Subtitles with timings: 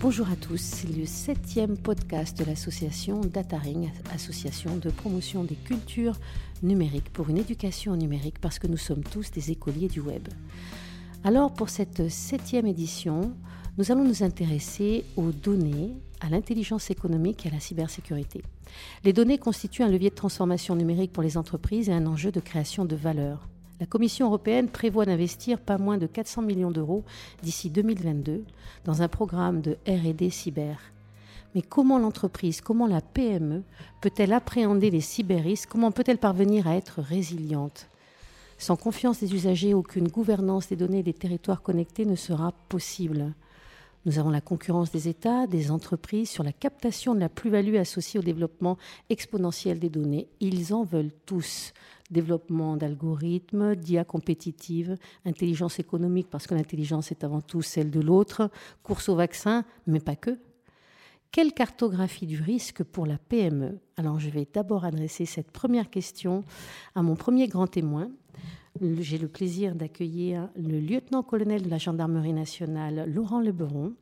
[0.00, 6.16] Bonjour à tous, c'est le septième podcast de l'association Dataring, association de promotion des cultures
[6.62, 10.26] numériques pour une éducation numérique parce que nous sommes tous des écoliers du web.
[11.22, 13.34] Alors pour cette septième édition,
[13.76, 18.40] nous allons nous intéresser aux données, à l'intelligence économique et à la cybersécurité.
[19.04, 22.40] Les données constituent un levier de transformation numérique pour les entreprises et un enjeu de
[22.40, 23.50] création de valeur.
[23.80, 27.02] La Commission européenne prévoit d'investir pas moins de 400 millions d'euros
[27.42, 28.44] d'ici 2022
[28.84, 30.78] dans un programme de RD cyber.
[31.54, 33.62] Mais comment l'entreprise, comment la PME
[34.02, 37.88] peut-elle appréhender les cyberrisques Comment peut-elle parvenir à être résiliente?
[38.58, 43.32] Sans confiance des usagers, aucune gouvernance des données des territoires connectés ne sera possible.
[44.04, 48.20] Nous avons la concurrence des États, des entreprises sur la captation de la plus-value associée
[48.20, 48.76] au développement
[49.08, 50.28] exponentiel des données.
[50.40, 51.72] Ils en veulent tous
[52.10, 58.50] développement d'algorithmes, d'IA compétitive, intelligence économique, parce que l'intelligence est avant tout celle de l'autre,
[58.82, 60.38] course au vaccin, mais pas que.
[61.32, 66.42] Quelle cartographie du risque pour la PME Alors je vais d'abord adresser cette première question
[66.96, 68.10] à mon premier grand témoin.
[68.80, 73.94] J'ai le plaisir d'accueillir le lieutenant-colonel de la gendarmerie nationale, Laurent Leberon,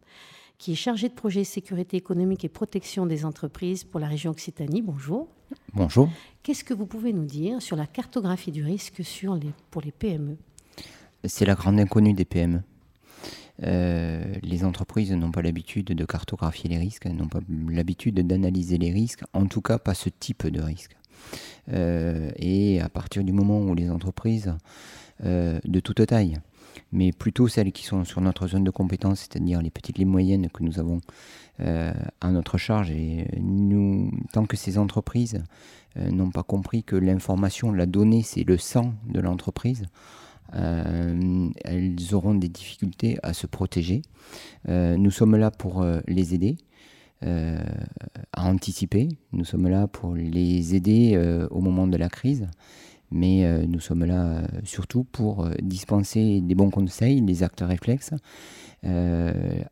[0.59, 4.83] qui est chargé de projet sécurité économique et protection des entreprises pour la région Occitanie.
[4.83, 5.29] Bonjour.
[5.73, 6.09] Bonjour.
[6.43, 9.93] Qu'est-ce que vous pouvez nous dire sur la cartographie du risque sur les, pour les
[9.93, 10.37] PME
[11.25, 12.63] C'est la grande inconnue des PME.
[13.65, 18.93] Euh, les entreprises n'ont pas l'habitude de cartographier les risques, n'ont pas l'habitude d'analyser les
[18.93, 20.97] risques, en tout cas pas ce type de risque.
[21.73, 24.55] Euh, et à partir du moment où les entreprises
[25.25, 26.39] euh, de toute taille
[26.93, 30.49] mais plutôt celles qui sont sur notre zone de compétence, c'est-à-dire les petites, les moyennes
[30.49, 31.01] que nous avons
[31.61, 32.91] euh, à notre charge.
[32.91, 35.43] Et nous, tant que ces entreprises
[35.97, 39.85] euh, n'ont pas compris que l'information, la donnée, c'est le sang de l'entreprise,
[40.55, 44.03] euh, elles auront des difficultés à se protéger.
[44.67, 46.57] nous sommes là pour les aider.
[47.21, 49.09] à anticiper.
[49.33, 51.19] Nous sommes là pour les aider
[51.51, 52.47] au moment de la crise
[53.11, 57.65] mais euh, nous sommes là euh, surtout pour euh, dispenser des bons conseils, des actes
[57.67, 58.15] réflexes,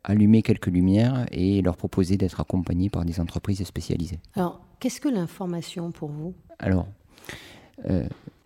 [0.03, 4.19] allumer quelques lumières et leur proposer d'être accompagnés par des entreprises spécialisées.
[4.35, 6.33] Alors, qu'est-ce que l'information pour vous?
[6.59, 6.87] Alors,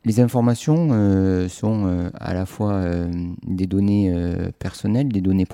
[0.04, 3.12] les informations euh, sont euh, à la fois euh,
[3.46, 4.12] des données
[4.58, 5.46] personnelles, des données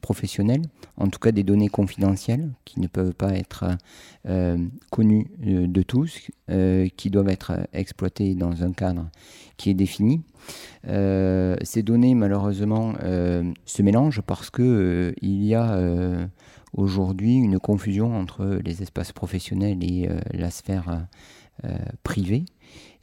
[0.00, 0.62] professionnelles,
[0.96, 3.76] en tout cas des données confidentielles qui ne peuvent pas être
[4.90, 6.30] connues de tous,
[6.96, 9.08] qui doivent être exploitées dans un cadre
[9.56, 10.22] qui est défini.
[10.84, 12.94] ces données, malheureusement,
[13.64, 15.78] se mélangent parce qu'il il y a
[16.72, 21.06] aujourd'hui une confusion entre les espaces professionnels et la sphère
[22.02, 22.44] privée.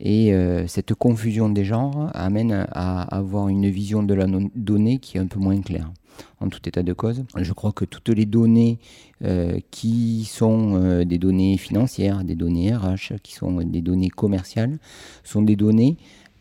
[0.03, 4.25] Et euh, cette confusion des genres amène à avoir une vision de la
[4.55, 5.91] donnée qui est un peu moins claire.
[6.39, 8.79] En tout état de cause, je crois que toutes les données
[9.23, 14.79] euh, qui sont euh, des données financières, des données RH, qui sont des données commerciales,
[15.23, 15.97] sont des données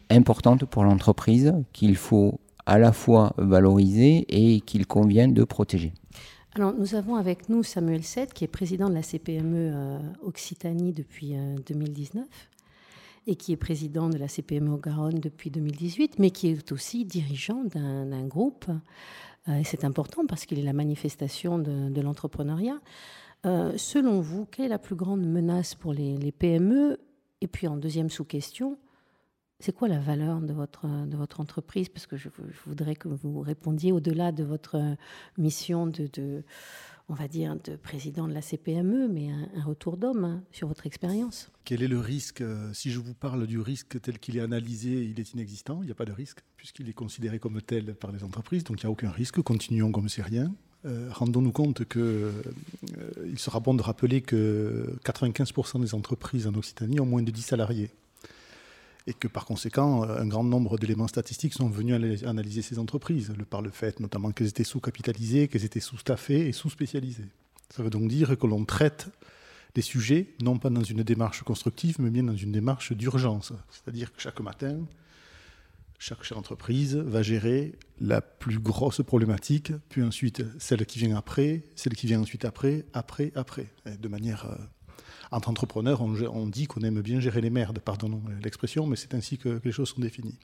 [0.08, 5.92] importantes pour l'entreprise qu'il faut à la fois valoriser et qu'il convient de protéger.
[6.54, 11.36] Alors, nous avons avec nous Samuel Seth, qui est président de la CPME Occitanie depuis
[11.68, 12.26] 2019
[13.26, 17.04] et qui est président de la CPME au Garonne depuis 2018, mais qui est aussi
[17.04, 18.66] dirigeant d'un groupe.
[19.48, 22.80] Euh, et c'est important parce qu'il est la manifestation de, l'entrepreneuriat.
[23.46, 26.98] Euh, selon vous, quelle est la plus grande menace pour les, PME
[27.40, 28.78] Et puis en deuxième sous-question,
[29.58, 31.88] c'est quoi la valeur de votre, entreprise?
[31.88, 32.28] Parce que je,
[32.66, 34.96] voudrais que vous répondiez au-delà de votre
[35.36, 36.42] mission de
[37.10, 40.86] on va dire, de président de la CPME, mais un, retour d'homme hein, sur votre
[40.86, 41.50] expérience.
[41.64, 45.02] Quel est le risque euh, Si je vous parle du risque tel qu'il est analysé,
[45.02, 48.12] il est inexistant, il n'y a pas de risque, puisqu'il est considéré comme tel par
[48.12, 50.54] les entreprises, donc il n'y a aucun risque, continuons comme c'est rien.
[50.86, 52.32] Euh, rendons-nous compte qu'il euh,
[53.36, 57.90] sera bon de rappeler que 95% des entreprises en Occitanie ont moins de 10 salariés
[59.10, 63.60] et que par conséquent, un grand nombre d'éléments statistiques sont venus analyser ces entreprises, par
[63.60, 67.26] le fait notamment qu'elles étaient sous-capitalisées, qu'elles étaient sous-staffées et sous-spécialisées.
[67.70, 69.08] Ça veut donc dire que l'on traite
[69.74, 73.52] les sujets non pas dans une démarche constructive, mais bien dans une démarche d'urgence.
[73.70, 74.78] C'est-à-dire que chaque matin,
[75.98, 81.64] chaque chef d'entreprise va gérer la plus grosse problématique, puis ensuite celle qui vient après,
[81.74, 84.56] celle qui vient ensuite après, après, après, de manière euh,
[85.30, 89.38] entre entrepreneurs, on, dit qu'on aime bien gérer les merdes, pardonnons l'expression, mais c'est ainsi
[89.38, 90.38] que, les choses sont définies.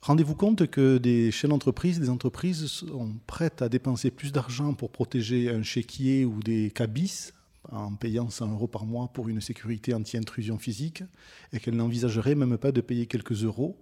[0.00, 4.90] Rendez-vous compte que des chaînes d'entreprise, des entreprises sont prêtes à dépenser plus d'argent pour
[4.90, 7.32] protéger un chéquier ou des cabis,
[7.70, 11.04] en payant 100 euros par mois pour une sécurité anti-intrusion physique
[11.52, 13.78] et qu'elles n'envisageraient même pas de payer quelques euros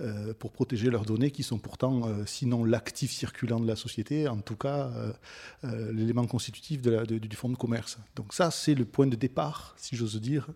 [0.00, 4.28] euh, pour protéger leurs données qui sont pourtant, euh, sinon l'actif circulant de la société,
[4.28, 4.90] en tout cas
[5.64, 7.98] euh, l'élément constitutif du fonds de commerce.
[8.14, 10.48] Donc ça, c'est le point de départ, si j'ose dire,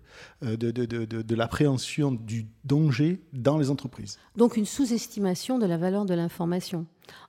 [0.43, 4.19] de, de l'appréhension du danger dans les entreprises.
[4.37, 6.87] Donc une sous-estimation de la valeur de l'information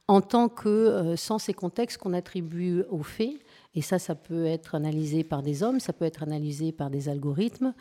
[0.07, 3.39] en tant que, sans ces contextes qu'on attribue aux faits,
[3.79, 7.07] et ça, ça peut être analysé par des hommes, ça peut être analysé par des
[7.07, 7.73] algorithmes.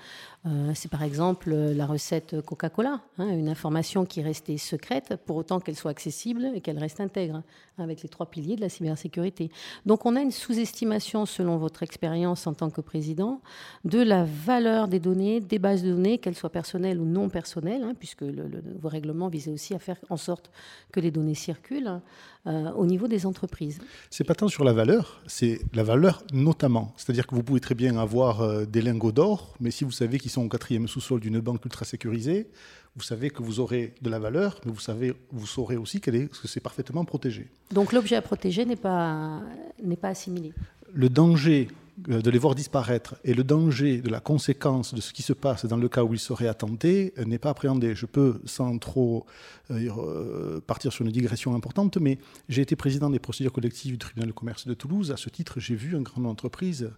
[0.47, 5.35] Euh, c'est par exemple la recette Coca-Cola, hein, une information qui est restée secrète pour
[5.35, 7.43] autant qu'elle soit accessible et qu'elle reste intègre,
[7.79, 9.51] hein, avec les trois piliers de la cybersécurité.
[9.87, 13.41] Donc on a une sous-estimation, selon votre expérience en tant que président,
[13.85, 17.83] de la valeur des données, des bases de données, qu'elles soient personnelles ou non personnelles,
[17.83, 20.53] hein, puisque vos règlements visaient aussi à faire en sorte
[20.93, 22.01] que les données circulent
[22.47, 23.81] euh, au niveau des entreprises.
[24.11, 26.93] C'est pas tant sur la valeur, c'est la valeur notamment.
[26.97, 30.19] C'est-à-dire que vous pouvez très bien avoir euh, des lingots d'or, mais si vous savez
[30.19, 32.49] qu'ils sont au quatrième sous-sol d'une banque ultra sécurisée,
[32.95, 36.29] vous savez que vous aurez de la valeur, mais vous, savez, vous saurez aussi est,
[36.41, 37.49] que c'est parfaitement protégé.
[37.73, 39.41] Donc l'objet à protéger n'est pas,
[39.83, 40.53] n'est pas assimilé.
[40.93, 41.69] Le danger
[42.07, 45.67] de les voir disparaître et le danger de la conséquence de ce qui se passe
[45.67, 47.95] dans le cas où ils seraient attentés euh, n'est pas appréhendé.
[47.95, 49.27] Je peux, sans trop
[49.71, 52.19] euh, partir sur une digression importante, mais
[52.49, 55.11] j'ai été président des procédures collectives du tribunal de commerce de Toulouse.
[55.11, 56.95] À ce titre, j'ai vu un grand nombre d'entreprises euh,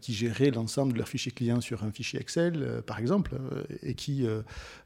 [0.00, 3.64] qui géraient l'ensemble de leurs fichiers clients sur un fichier Excel, euh, par exemple, euh,
[3.82, 4.26] et qui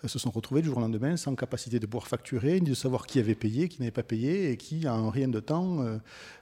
[0.07, 3.07] se sont retrouvés du jour au lendemain sans capacité de pouvoir facturer, ni de savoir
[3.07, 5.85] qui avait payé, qui n'avait pas payé, et qui, en rien de temps,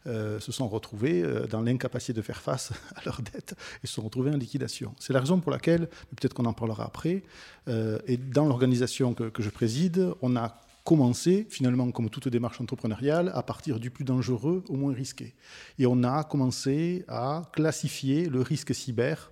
[0.06, 4.31] se sont retrouvés dans l'incapacité de faire face à leurs dettes et se sont retrouvés
[4.31, 4.94] en liquidation.
[4.99, 7.23] C'est la raison pour laquelle, peut-être qu'on en parlera après,
[7.69, 13.43] et dans l'organisation que je préside, on a commencé, finalement, comme toute démarche entrepreneuriale, à
[13.43, 15.35] partir du plus dangereux au moins risqué.
[15.79, 19.31] Et on a commencé à classifier le risque cyber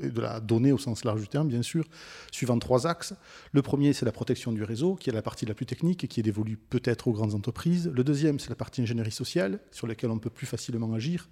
[0.00, 1.84] et de la donnée au sens large du terme, bien sûr,
[2.32, 3.14] suivant trois axes.
[3.52, 6.08] Le premier, c'est la protection du réseau, qui est la partie la plus technique et
[6.08, 7.88] qui est dévolue peut-être aux grandes entreprises.
[7.94, 11.28] Le deuxième, c'est la partie ingénierie sociale, sur laquelle on peut plus facilement agir.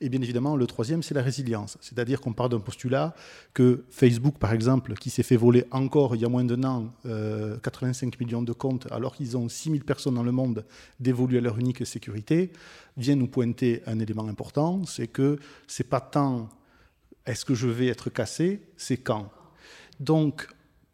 [0.00, 1.76] Et bien évidemment, le troisième, c'est la résilience.
[1.80, 3.14] C'est-à-dire qu'on part d'un postulat
[3.52, 6.92] que Facebook, par exemple, qui s'est fait voler encore il y a moins d'un an
[7.62, 10.64] 85 euh, millions de comptes, alors qu'ils ont 6000 personnes dans le monde
[11.00, 12.52] dévolues à leur unique sécurité,
[12.96, 16.48] vient nous pointer un élément important, c'est que c'est pas tant
[17.26, 19.30] est-ce que je vais être cassé, c'est quand.
[20.00, 20.48] Donc,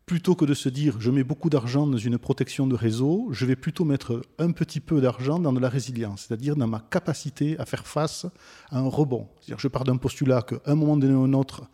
[0.07, 3.47] plutôt que de se dire je mets beaucoup d'argent dans une protection de réseau, je
[3.47, 7.59] vais plutôt mettre un petit peu d'argent dans de la résilience, c'est-à-dire dans ma capacité
[7.59, 8.27] à faire face
[8.71, 9.29] à un rebond.
[9.41, 11.65] C'est-à-dire je pars d'un postulat qu'à un moment donné ou un autre,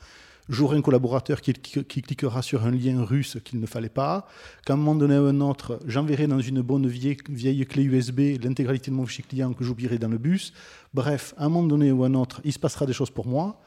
[0.49, 4.27] j'aurai un collaborateur qui, cliquera sur un lien russe qu'il ne fallait pas,
[4.65, 8.43] qu'à un moment donné ou un autre, j'enverrai dans une bonne vieille, vieille clé USB
[8.43, 10.53] l'intégralité de mon fichier client que j'oublierai dans le bus.
[10.95, 13.61] Bref, à un moment donné ou un autre, il se passera des choses pour moi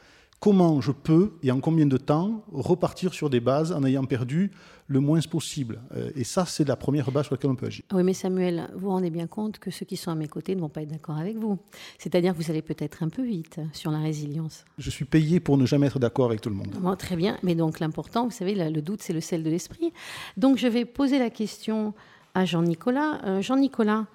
[0.43, 4.51] comment je peux et en combien de temps repartir sur des bases en ayant perdu
[4.87, 5.79] le moins possible.
[5.95, 7.85] Euh, et ça, c'est la première base sur laquelle on peut agir.
[7.93, 10.53] Oui, mais Samuel, vous vous rendez bien compte que ceux qui sont à mes côtés
[10.53, 11.59] ne vont pas être d'accord avec vous.
[11.97, 14.65] C'est-à-dire que vous allez peut-être un peu vite sur la résilience.
[14.77, 16.97] Je suis payé pour ne jamais être d'accord avec tout le monde.
[16.97, 19.93] très bien, mais donc l'important, vous savez, le doute, c'est le sel de l'esprit.
[20.35, 21.93] Donc je vais poser la question
[22.33, 23.21] à Jean-Nicolas.
[23.23, 24.07] Euh, Jean-Nicolas,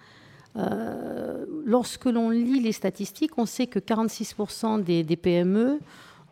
[0.57, 5.79] euh, lorsque l'on lit les statistiques, on sait que 46% des, des PME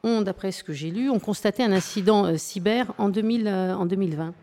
[0.05, 4.35] d'après ce que j'ai lu, ont constaté un incident euh, cyber en, 2000, euh, 2020.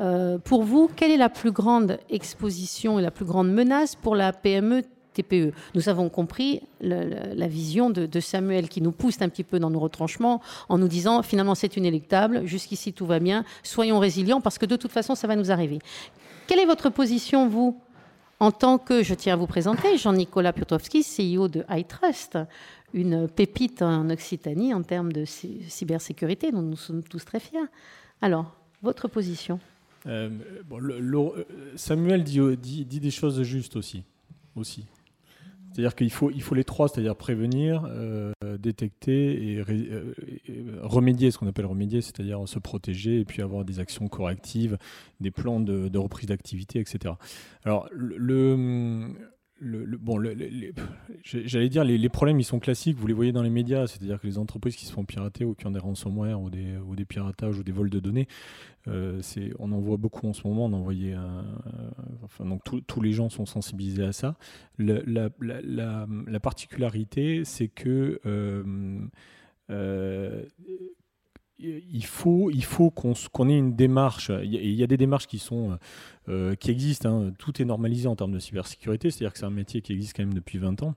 [0.00, 4.14] Euh, pour vous, quelle est la plus grande exposition et la plus grande menace pour
[4.14, 5.52] la PME TPE.
[5.74, 9.80] Nous avons compris la vision de, Samuel qui nous pousse un petit peu dans nos
[9.80, 14.66] retranchements en nous disant finalement c'est inéluctable, jusqu'ici tout va bien, soyons résilients parce que
[14.66, 15.80] de toute façon ça va nous arriver.
[16.46, 17.76] Quelle est votre position, vous,
[18.38, 22.38] en tant que, je tiens à vous présenter, Jean-Nicolas Piotrowski, CEO de iTrust,
[22.94, 27.58] une pépite en Occitanie en termes de cybersécurité dont nous sommes tous très fiers.
[28.22, 29.60] Alors, votre position?
[30.06, 30.30] Euh,
[30.72, 31.44] euh,
[31.76, 34.04] Samuel dit, des choses justes aussi.
[35.72, 39.62] C'est-à-dire qu'il faut, les trois, c'est-à-dire prévenir, euh, détecter et,
[40.82, 44.78] remédier, ce qu'on appelle remédier, c'est-à-dire se protéger et puis avoir des actions correctives,
[45.20, 47.14] des plans de, reprise d'activité, etc.
[47.64, 49.14] Alors, le,
[49.60, 50.22] bon,
[51.22, 54.26] j'allais dire, les, problèmes, ils sont classiques, vous les voyez dans les médias, c'est-à-dire que
[54.26, 57.62] les entreprises qui se font pirater ou qui ont des ransomware ou des, piratages ou
[57.62, 58.28] des vols de données,
[58.88, 59.20] euh,
[59.58, 61.14] on en voit beaucoup en ce moment, on en voyait
[62.22, 64.36] enfin, donc tous les gens sont sensibilisés à ça.
[64.78, 69.00] la, la, particularité, c'est que euh,
[69.70, 70.44] euh,
[71.60, 74.30] il faut, il faut qu'on ait une démarche.
[74.42, 75.78] Il y, a, des démarches qui sont,
[76.28, 77.08] euh, qui existent.
[77.08, 77.32] Hein.
[77.38, 80.22] Tout est normalisé en termes de cybersécurité, c'est-à-dire que c'est un métier qui existe quand
[80.22, 80.94] même depuis 20 ans.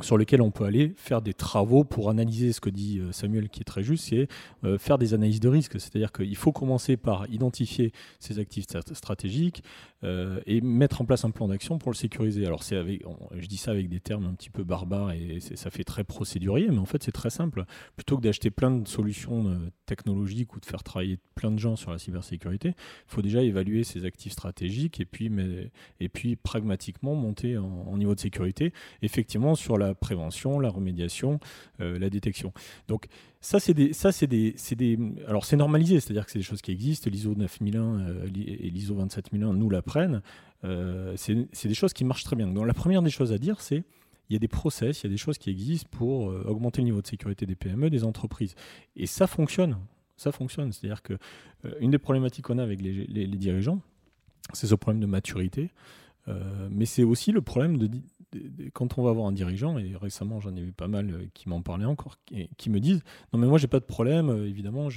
[0.00, 3.48] Sur lequel on peut aller faire des travaux pour analyser ce que dit euh, Samuel,
[3.48, 4.28] qui est très juste, c'est
[4.64, 5.80] euh, faire des analyses de risque.
[5.80, 9.62] C'est-à-dire qu'il faut commencer par identifier ces actifs stratégiques
[10.04, 12.46] euh, et mettre en place un plan d'action pour le sécuriser.
[12.46, 13.02] Alors, c'est avec,
[13.36, 16.68] je dis ça avec des termes un petit peu barbares et ça fait très procédurier,
[16.68, 17.64] mais en fait, c'est très simple.
[17.96, 21.90] Plutôt que d'acheter plein de solutions technologiques ou de faire travailler plein de gens sur
[21.90, 22.74] la cybersécurité, il
[23.06, 27.96] faut déjà évaluer ces actifs stratégiques et puis, mais, et puis pragmatiquement monter en, en
[27.96, 28.72] niveau de sécurité.
[29.00, 31.40] Effectivement, sur la prévention, la remédiation,
[31.80, 32.52] euh, la détection.
[32.88, 33.06] Donc
[33.40, 36.62] ça, c'est des, ça, c'est des, des, alors c'est normalisé, c'est-à-dire que c'est des choses
[36.62, 37.10] qui existent.
[37.10, 40.22] L'ISO 9001 euh, et l'ISO 27001 nous l'apprennent.
[40.64, 42.46] Euh, c'est, des choses qui marchent très bien.
[42.46, 43.84] Donc la première des choses à dire, c'est
[44.28, 46.86] il y a des process, il y a des choses qui existent pour augmenter le
[46.86, 48.56] niveau de sécurité des PME, des entreprises.
[48.96, 49.78] Et ça fonctionne.
[50.16, 50.72] Ça fonctionne.
[50.72, 51.16] C'est-à-dire que
[51.78, 53.80] une des problématiques qu'on a avec les, dirigeants,
[54.52, 55.70] c'est ce problème de maturité.
[56.72, 57.88] mais c'est aussi le problème de,
[58.72, 61.48] quand on va voir un dirigeant, et récemment j'en ai vu pas mal euh, qui
[61.48, 62.18] m'en parlaient encore,
[62.56, 63.02] qui, me disent
[63.32, 64.88] Non, mais moi j'ai pas de problème, euh, évidemment,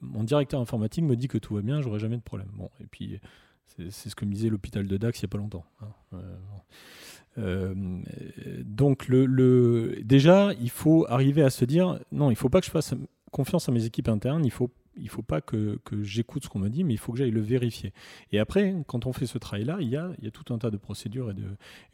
[0.00, 2.48] mon directeur informatique me dit que tout va bien, j'aurai jamais de problème.
[2.54, 3.20] Bon, et puis
[3.66, 5.64] c'est ce que me disait l'hôpital de Dax il n'y a pas longtemps.
[5.80, 6.18] Hein.
[7.38, 7.74] Euh,
[8.64, 12.66] donc, le, le, déjà, il faut arriver à se dire Non, il faut pas que
[12.66, 12.94] je fasse
[13.30, 16.68] confiance à mes équipes internes, il faut il faut pas que, j'écoute ce qu'on me
[16.68, 17.92] dit, mais il faut que j'aille le vérifier.
[18.32, 21.30] Et après, quand on fait ce travail-là, il y a, tout un tas de procédures
[21.30, 21.44] et de,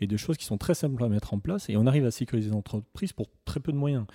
[0.01, 2.11] et de choses qui sont très simples à mettre en place, et on arrive à
[2.11, 4.07] sécuriser l'entreprise pour très peu de moyens.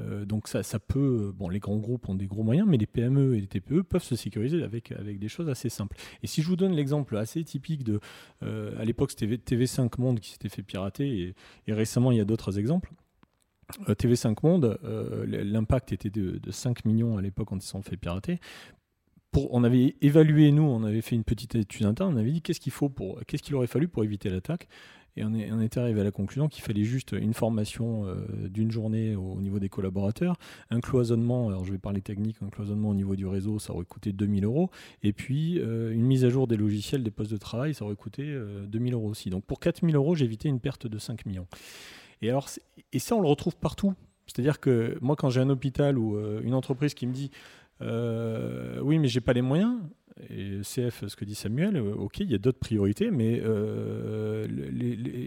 [0.00, 2.86] Euh, donc ça, ça peut, bon, les grands groupes ont des gros moyens, mais les
[2.86, 5.96] PME et les TPE peuvent se sécuriser avec, avec des choses assez simples.
[6.22, 8.00] Et si je vous donne l'exemple assez typique de,
[8.42, 11.34] euh, à l'époque c'était TV, 5 Monde qui s'était fait pirater,
[11.66, 12.92] et récemment il y a d'autres exemples.
[13.88, 17.96] Euh, TV5 Monde, euh, l'impact était de, 5 millions à l'époque quand ils sont fait
[17.96, 18.38] pirater.
[19.50, 22.60] On avait évalué, nous, on avait fait une petite étude interne, on avait dit qu'est-ce
[22.60, 24.68] qu'il faut pour, qu'est-ce qu'il aurait fallu pour éviter l'attaque.
[25.16, 29.14] Et on, était arrivé à la conclusion qu'il fallait juste une formation euh, d'une journée
[29.14, 30.36] au, niveau des collaborateurs,
[30.70, 33.84] un cloisonnement, alors je vais parler technique, un cloisonnement au niveau du réseau, ça aurait
[33.84, 34.70] coûté 2000 euros,
[35.04, 38.36] et puis une mise à jour des logiciels, des postes de travail, ça aurait coûté
[38.66, 39.30] 2000 euros aussi.
[39.30, 41.46] Donc pour 4000 euros, évité une perte de 5 millions.
[42.22, 42.48] Et, alors,
[42.92, 43.94] et ça, on le retrouve partout.
[44.26, 47.30] C'est-à-dire que moi, quand j'ai un hôpital ou euh, une entreprise qui me dit
[47.82, 49.76] euh, oui, mais j'ai pas les moyens,
[50.30, 54.46] et CF, ce que dit Samuel, euh, ok, il y a d'autres priorités, mais euh,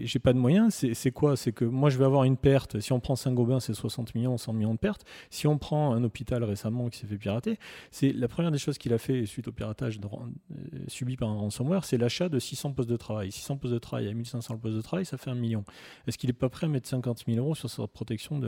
[0.04, 0.86] j'ai pas de moyens.
[0.92, 1.36] C'est quoi?
[1.36, 2.80] C'est que moi, je vais avoir une perte.
[2.80, 5.04] Si on prend Saint-Gobain, c'est 60 millions, 100 millions de pertes.
[5.28, 7.58] Si on prend un hôpital récemment qui s'est fait pirater,
[7.90, 11.36] c'est la première des choses qu'il a fait suite au piratage euh, subi par un
[11.36, 13.30] ransomware, c'est l'achat de 600 postes de travail.
[13.30, 15.64] 600 postes de travail à 1500 postes de travail, ça fait un million.
[16.06, 18.40] Est-ce qu'il n'est pas prêt à mettre 50 000 euros sur sa protection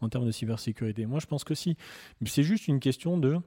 [0.00, 1.04] en termes de cybersécurité?
[1.04, 1.76] Moi, je pense que si.
[2.24, 3.38] C'est juste une question de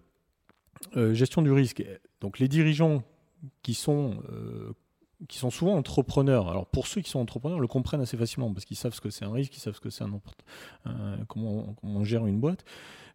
[0.95, 1.83] euh, gestion du risque.
[2.21, 3.03] Donc les dirigeants
[3.61, 4.73] qui sont, euh,
[5.27, 8.65] qui sont souvent entrepreneurs, alors pour ceux qui sont entrepreneurs, le comprennent assez facilement parce
[8.65, 10.19] qu'ils savent ce que c'est un risque, ils savent ce que c'est un,
[11.27, 12.65] comment, on, gère une boîte.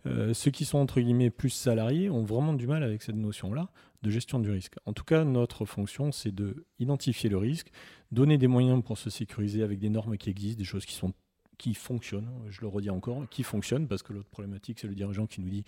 [0.06, 3.68] Euh, ceux qui sont entre guillemets plus salariés ont vraiment du mal avec cette notion-là
[4.02, 4.74] de gestion du risque.
[4.86, 7.70] En tout cas, notre fonction, c'est de identifier le risque,
[8.12, 11.12] donner des moyens pour se sécuriser avec des normes qui existent, des choses qui sont
[11.58, 15.26] qui fonctionnent, je le redis encore, qui fonctionnent, parce que l'autre problématique, c'est le dirigeant
[15.26, 15.64] qui nous dit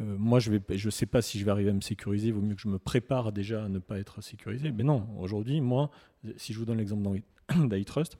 [0.00, 2.40] moi, je ne je sais pas si je vais arriver à me sécuriser, il vaut
[2.40, 4.70] mieux que je me prépare déjà à ne pas être sécurisé.
[4.70, 5.90] Mais non, aujourd'hui, moi,
[6.36, 7.20] si je vous donne l'exemple
[7.68, 8.18] d'iTrust,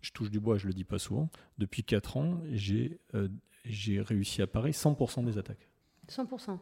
[0.00, 3.28] je touche du bois, je ne le dis pas souvent, depuis 4 ans, euh,
[3.64, 5.68] j'ai réussi à parer 100% des attaques.
[6.08, 6.58] 100%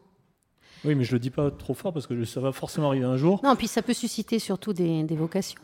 [0.85, 3.17] oui, mais je le dis pas trop fort parce que ça va forcément arriver un
[3.17, 3.41] jour.
[3.43, 5.59] Non, puis ça peut susciter surtout des, vocations.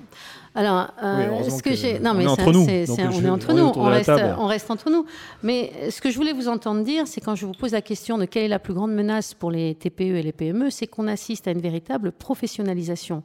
[0.56, 2.62] Alors, euh, ce que, j'ai, non, mais on est entre nous.
[2.62, 3.72] on est entre nous.
[3.76, 5.06] On reste, on reste entre nous.
[5.44, 8.18] Mais ce que je voulais vous entendre dire, c'est quand je vous pose la question
[8.18, 11.08] de quelle est la plus grande menace pour les TPE et les PME, c'est qu'on
[11.08, 13.24] assiste à une véritable professionnalisation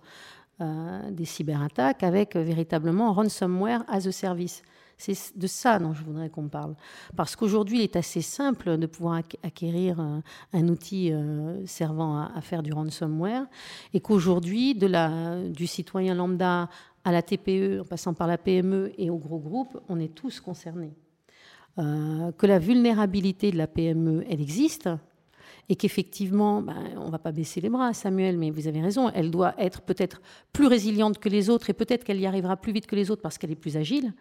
[0.60, 4.62] euh, des cyberattaques avec euh, véritablement ransomware as a service.
[4.98, 6.74] C'est de ça dont je voudrais qu'on parle.
[7.16, 12.62] Parce qu'aujourd'hui, il est assez simple de pouvoir acquérir un, outil euh, servant à, faire
[12.62, 13.46] du ransomware
[13.92, 16.70] et qu'aujourd'hui, du citoyen lambda
[17.04, 20.40] à la TPE, en passant par la PME et au gros groupe, on est tous
[20.40, 20.94] concernés.
[21.78, 24.88] Euh, que la vulnérabilité de la PME, elle existe,
[25.68, 29.10] et qu'effectivement, ben, on ne va pas baisser les bras, Samuel, mais vous avez raison,
[29.10, 30.22] elle doit être peut-être
[30.52, 33.20] plus résiliente que les autres, et peut-être qu'elle y arrivera plus vite que les autres
[33.20, 34.14] parce qu'elle est plus agile.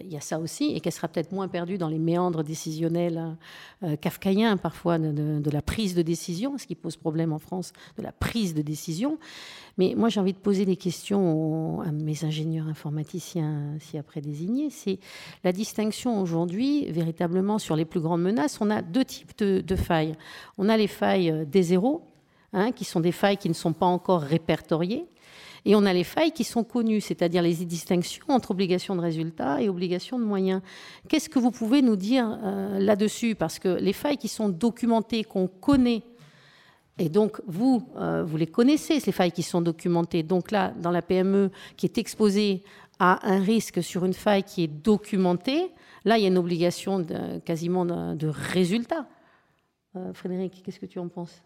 [0.00, 3.36] Il y, a ça aussi, et qu'elle sera peut-être moins perdue dans les méandres décisionnels
[3.82, 8.02] euh, kafkaïens parfois de, la prise de décision, ce qui pose problème en France, de
[8.02, 9.18] la prise de décision.
[9.76, 14.70] Mais moi, j'ai envie de poser des questions à mes ingénieurs informaticiens, si après désignés.
[14.70, 14.98] C'est
[15.44, 18.58] la distinction aujourd'hui, véritablement, sur les plus grandes menaces.
[18.62, 20.14] On a deux types de, failles.
[20.56, 22.02] On a les failles des zéros,
[22.54, 25.06] hein, qui sont des failles qui ne sont pas encore répertoriées
[25.64, 29.62] Et on a les failles qui sont connues, c'est-à-dire les distinctions entre obligation de résultat
[29.62, 30.60] et obligation de moyens.
[31.08, 33.34] Qu'est-ce que vous pouvez nous dire euh, là-dessus?
[33.36, 36.02] Parce que les failles qui sont documentées, qu'on connaît,
[36.98, 40.24] et donc vous, euh, vous les connaissez, ces failles qui sont documentées.
[40.24, 42.62] Donc là, dans la PME qui est exposée
[42.98, 45.70] à un risque sur une faille qui est documentée,
[46.04, 47.06] là, il y a une obligation
[47.44, 49.06] quasiment de, résultat.
[49.94, 51.40] Euh, Frédéric, qu'est-ce que tu en penses?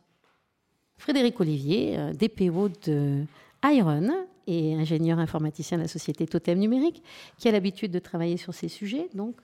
[0.96, 3.26] Frédéric Olivier, DPO de
[3.64, 7.02] Iron et ingénieur informaticien de la société Totem Numérique,
[7.38, 9.08] qui a l'habitude de travailler sur ces sujets.
[9.14, 9.36] Donc,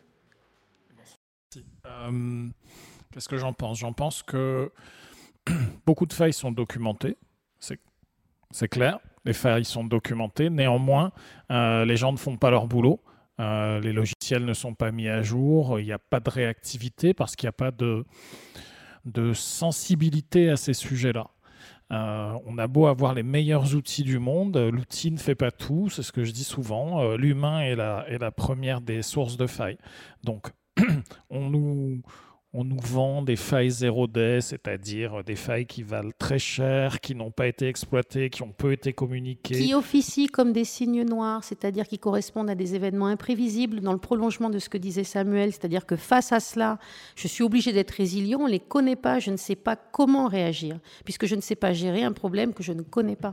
[1.86, 2.48] euh,
[3.12, 3.78] qu'est-ce que j'en pense?
[3.78, 4.70] J'en pense que
[5.86, 7.16] beaucoup de failles sont documentées,
[8.52, 9.00] c'est clair.
[9.24, 10.50] Les failles sont documentées.
[10.50, 11.10] Néanmoins,
[11.50, 13.00] euh, les gens ne font pas leur boulot.
[13.40, 15.80] Euh, les logiciels ne sont pas mis à jour.
[15.80, 18.04] Il n'y a pas de réactivité parce qu'il n'y a pas de,
[19.04, 21.30] de sensibilité à ces sujets-là.
[21.92, 25.90] Euh, on a beau avoir les meilleurs outils du monde, l'outil ne fait pas tout,
[25.90, 27.02] c'est ce que je dis souvent.
[27.02, 29.78] Euh, l'humain est la, est la première des sources de failles.
[30.24, 30.48] Donc,
[31.30, 32.00] on nous,
[32.54, 37.30] on nous vend des failles 0D, c'est-à-dire des failles qui valent très cher, qui n'ont
[37.30, 39.54] pas été exploitées, qui ont peu été communiquées.
[39.54, 43.98] Qui officient comme des signes noirs, c'est-à-dire qui correspondent à des événements imprévisibles dans le
[43.98, 46.78] prolongement de ce que disait Samuel, c'est-à-dire que face à cela,
[47.16, 50.26] je suis obligé d'être résilient, on ne les connaît pas, je ne sais pas comment
[50.26, 53.32] réagir, puisque je ne sais pas gérer un problème que je ne connais pas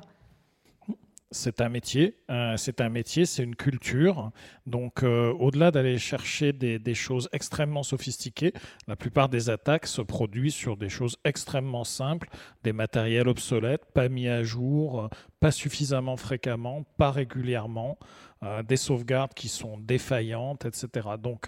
[1.32, 4.32] c'est un métier, euh, c'est un métier, c'est une culture.
[4.66, 8.54] Donc, euh, au-delà d'aller chercher des, choses extrêmement sophistiquées,
[8.88, 12.30] la plupart des attaques se produisent sur des choses extrêmement simples,
[12.64, 15.10] des matériels obsolètes, pas mis à jour,
[15.40, 18.00] pas suffisamment fréquemment, pas régulièrement,
[18.44, 21.10] euh, des sauvegardes qui sont défaillantes, etc.
[21.22, 21.46] Donc,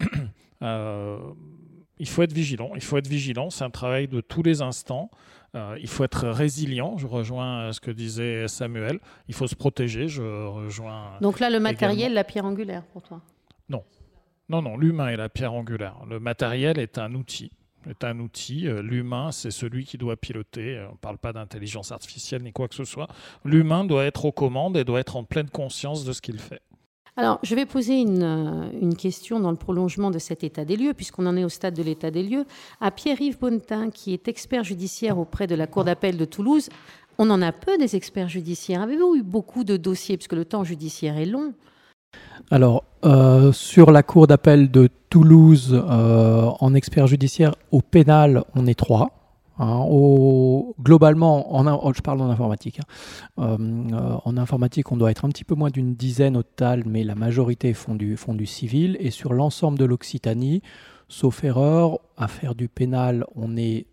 [1.98, 2.72] il faut être vigilant.
[2.74, 3.50] Il faut être vigilant.
[3.50, 5.10] C'est un travail de tous les instants.
[5.54, 6.98] Euh, il faut être résilient.
[6.98, 8.98] Je rejoins euh, ce que disait Samuel.
[9.28, 10.08] Il faut se protéger.
[10.08, 11.12] Je rejoins.
[11.20, 13.20] Donc là, le matériel, la pierre angulaire pour toi?
[13.68, 13.84] Non.
[14.48, 14.76] Non, non.
[14.76, 15.96] L'humain est la pierre angulaire.
[16.08, 17.52] Le matériel est un outil.
[17.88, 18.66] Est un outil.
[18.66, 20.84] Euh, l'humain, c'est celui qui doit piloter.
[20.88, 23.08] On ne parle pas d'intelligence artificielle ni quoi que ce soit.
[23.44, 26.62] L'humain doit être aux commandes et doit être en pleine conscience de ce qu'il fait.
[27.16, 30.94] Alors, je vais poser euh, une, question dans le prolongement de cet état des lieux,
[30.94, 32.44] puisqu'on en est au stade de l'état des lieux,
[32.80, 36.68] à Pierre-Yves Bonnetin, qui est expert judiciaire auprès de la Cour d'appel de Toulouse.
[37.18, 38.82] On en a peu des experts judiciaires.
[38.82, 41.54] Avez-vous eu beaucoup de dossiers, puisque le temps judiciaire est long?
[42.50, 48.66] Alors, euh, sur la Cour d'appel de Toulouse, euh, en expert judiciaire au pénal, on
[48.66, 49.23] est trois.
[49.58, 49.86] Hein,
[50.80, 52.80] globalement, en, je parle en informatique.
[52.80, 52.86] Hein.
[53.38, 57.04] Euh, en informatique, on doit être un petit peu moins d'une dizaine au total, mais
[57.04, 58.96] la majorité font du, civil.
[59.00, 60.62] Et sur l'ensemble de l'Occitanie,
[61.08, 63.86] sauf erreur, à faire du pénal, on, est,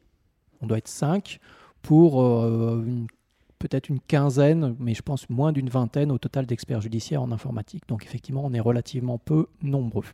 [0.61, 1.39] on doit être cinq
[1.83, 2.83] pour euh,
[3.59, 7.83] peut-être une quinzaine, mais je pense moins d'une vingtaine au total d'experts judiciaires en informatique.
[7.87, 10.05] Donc effectivement, on est relativement peu nombreux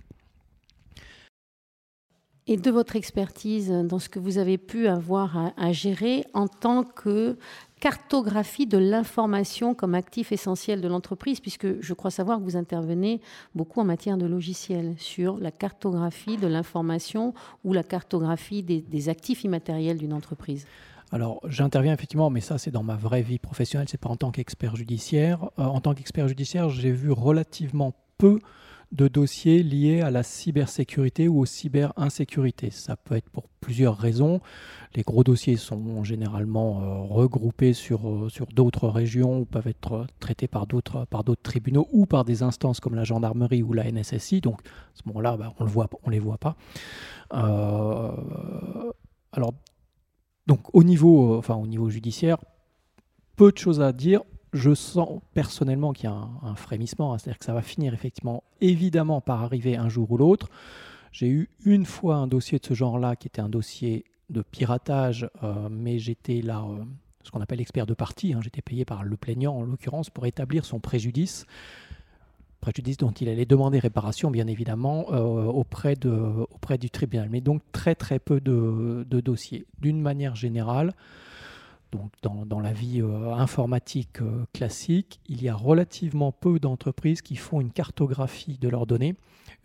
[2.47, 6.83] et de votre expertise dans ce que vous avez pu avoir à, gérer en tant
[6.83, 7.37] que
[7.79, 13.21] cartographie de l'information comme actif essentiel de l'entreprise, puisque je crois savoir que vous intervenez
[13.53, 17.33] beaucoup en matière de logiciels sur la cartographie de l'information
[17.63, 20.65] ou la cartographie des, actifs immatériels d'une entreprise.
[21.11, 24.31] Alors, j'interviens effectivement, mais ça, c'est dans ma vraie vie professionnelle, c'est pas en tant
[24.31, 25.49] qu'expert judiciaire.
[25.57, 28.39] Euh, en tant qu'expert judiciaire, j'ai vu relativement peu
[28.91, 32.69] de dossiers liés à la cybersécurité ou aux cyberinsécurité.
[32.71, 34.39] Ça peut être pour plusieurs raisons.
[34.95, 40.07] Les gros dossiers sont généralement euh, regroupés sur, euh, sur d'autres régions ou peuvent être
[40.19, 41.05] traités par d'autres,
[41.43, 44.41] tribunaux ou par des instances comme la gendarmerie ou la NSSI.
[44.41, 46.55] Donc à ce moment-là, bah, on ne les voit pas.
[47.33, 48.11] Euh,
[49.33, 49.53] alors,
[50.47, 52.37] donc au niveau, enfin, au niveau judiciaire,
[53.35, 54.21] peu de choses à dire
[54.53, 58.43] je sens personnellement qu'il y a un, frémissement, hein, c'est-à-dire que ça va finir effectivement
[58.61, 60.49] évidemment par arriver un jour ou l'autre.
[61.11, 65.29] J'ai eu une fois un dossier de ce genre-là qui était un dossier de piratage,
[65.43, 66.83] euh, mais j'étais là, euh,
[67.23, 68.39] ce qu'on appelle expert de partie, hein.
[68.41, 71.45] j'étais payé par le plaignant en l'occurrence pour établir son préjudice,
[72.59, 77.95] préjudice dont il allait demander réparation bien évidemment euh, auprès, du tribunal, mais donc très
[77.95, 79.65] très peu de dossiers.
[79.79, 80.93] D'une manière générale,
[81.91, 87.35] donc dans, la vie euh, informatique euh, classique, il y a relativement peu d'entreprises qui
[87.35, 89.15] font une cartographie de leurs données,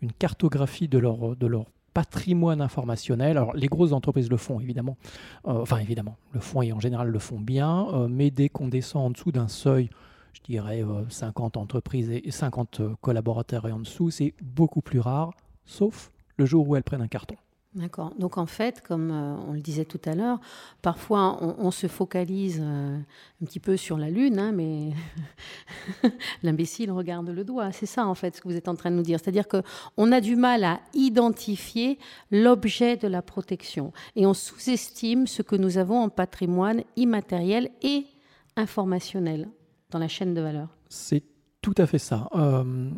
[0.01, 3.37] une cartographie de leur, de leur patrimoine informationnel.
[3.37, 4.97] Alors les grosses entreprises le font évidemment,
[5.47, 9.05] euh, enfin évidemment, le font et en général le font bien, mais dès qu'on descend
[9.05, 9.89] en dessous d'un seuil,
[10.33, 15.31] je dirais 50 entreprises et 50 collaborateurs et en dessous, c'est beaucoup plus rare,
[15.65, 17.35] sauf le jour où elles prennent un carton.
[17.75, 18.13] D'accord.
[18.19, 20.39] Donc en fait, comme euh, on le disait tout à l'heure,
[20.83, 24.91] parfois on, se focalise euh, un petit peu sur la Lune, hein, mais
[26.43, 27.71] l'imbécile regarde le doigt.
[27.71, 29.19] C'est ça en fait ce que vous êtes en train de nous dire.
[29.19, 31.97] C'est-à-dire qu'on a du mal à identifier
[32.29, 38.05] l'objet de la protection et on sous-estime ce que nous avons en patrimoine immatériel et
[38.55, 39.49] informationnel
[39.89, 40.67] dans la chaîne de valeur.
[40.89, 41.23] C'est
[41.63, 42.29] tout à fait ça.
[42.35, 42.91] Euh,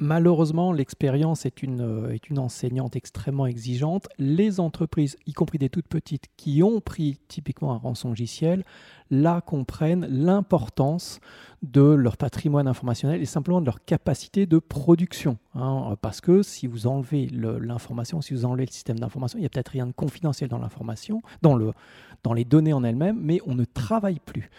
[0.00, 4.08] Malheureusement, l'expérience est une, euh, est une enseignante extrêmement exigeante.
[4.18, 8.64] Les entreprises, y compris des toutes petites, qui ont pris typiquement un rançon logiciel,
[9.10, 11.20] là comprennent l'importance
[11.62, 15.38] de leur patrimoine informationnel et simplement de leur capacité de production.
[15.54, 15.96] Hein.
[16.00, 19.48] parce que si vous enlevez l'information, si vous enlevez le système d'information, il n'y a
[19.48, 21.72] peut-être rien de confidentiel dans l'information, dans le,
[22.22, 24.50] dans les données en elles-mêmes, mais on ne travaille plus.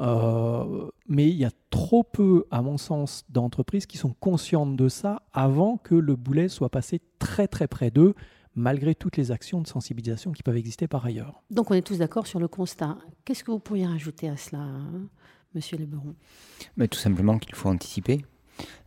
[0.00, 4.88] Euh, mais il y a trop peu, à mon sens, d'entreprises qui sont conscientes de
[4.88, 8.14] ça avant que le boulet soit passé très très près d'eux
[8.56, 11.42] malgré toutes les actions de sensibilisation qui peuvent exister par ailleurs.
[11.50, 12.98] Donc on est tous d'accord sur le constat.
[13.24, 15.08] Qu'est-ce que vous pourriez rajouter à cela, hein,
[15.54, 16.14] Monsieur Leberon?
[16.76, 18.24] Mais Tout simplement qu'il faut anticiper.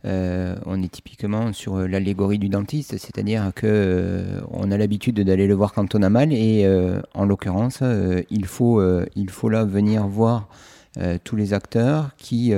[0.04, 5.20] Euh, on est typiquement sur euh, l'allégorie du dentiste, c'est-à-dire que euh, on a l'habitude
[5.20, 6.66] d'aller le voir quand on a mal et
[7.14, 7.82] en l'occurrence,
[8.30, 8.82] il, faut,
[9.14, 10.48] il faut là venir voir
[11.24, 12.52] tous les acteurs qui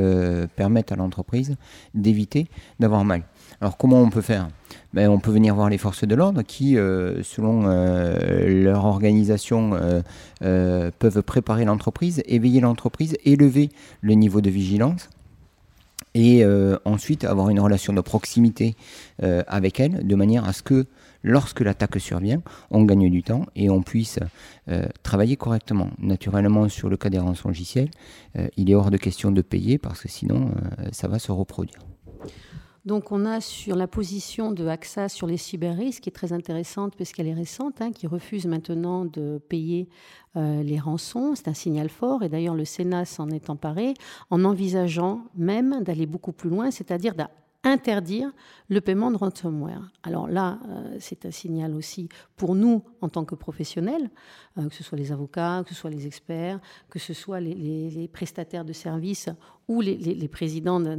[0.57, 1.57] permettent à l'entreprise
[1.95, 2.49] d'éviter
[2.81, 3.25] d'avoir mal.
[3.61, 4.49] Alors comment on peut faire?
[4.95, 9.73] Ben, On peut venir voir les forces de l'ordre qui, selon leur organisation,
[10.41, 15.09] peuvent préparer l'entreprise, éveiller l'entreprise, élever le niveau de vigilance
[16.15, 18.75] et euh, ensuite avoir une relation de proximité
[19.23, 20.87] euh, avec elle, de manière à ce que
[21.23, 24.19] lorsque l'attaque survient, on gagne du temps et on puisse
[24.69, 25.91] euh, travailler correctement.
[25.99, 27.91] Naturellement, sur le cas des rançons logiciels,
[28.57, 30.53] il est hors de question de payer parce que sinon,
[30.91, 31.81] ça va se reproduire.
[32.85, 36.97] Donc on a sur la position de AXA sur les cyberrisques, qui est très intéressante
[36.97, 39.89] puisqu'elle est récente, hein, qui refuse maintenant de payer
[40.37, 41.35] euh, les rançons.
[41.37, 43.95] C'est un signal fort et d'ailleurs le Sénat s'en est emparé
[44.31, 47.15] en envisageant même d'aller beaucoup plus loin, c'est-à-dire
[47.63, 48.33] d'interdire
[48.69, 49.93] le paiement de ransomware.
[50.03, 54.11] Alors là, euh, c'est un signal aussi pour nous en tant que professionnels,
[54.59, 56.59] euh, que ce soit les avocats, que ce soit les experts,
[56.91, 59.29] que ce soit les, prestataires de services
[59.69, 60.99] ou les, présidents de,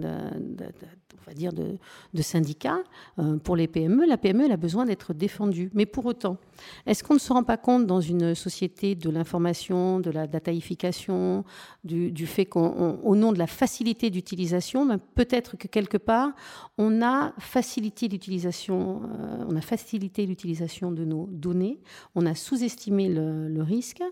[1.26, 2.80] on va dire de, syndicats.
[3.20, 5.70] Euh, pour les PME, la PME a besoin d'être défendue.
[5.74, 6.38] Mais pour autant,
[6.86, 11.44] est-ce qu'on ne se rend pas compte dans une société de l'information, de la dataification,
[11.84, 16.32] du, fait qu'au nom de la facilité d'utilisation, ben, peut-être que quelque part,
[16.78, 21.82] on a facilité l'utilisation, euh, on a facilité l'utilisation de nos données,
[22.16, 24.04] on a sous-estimé le, risque.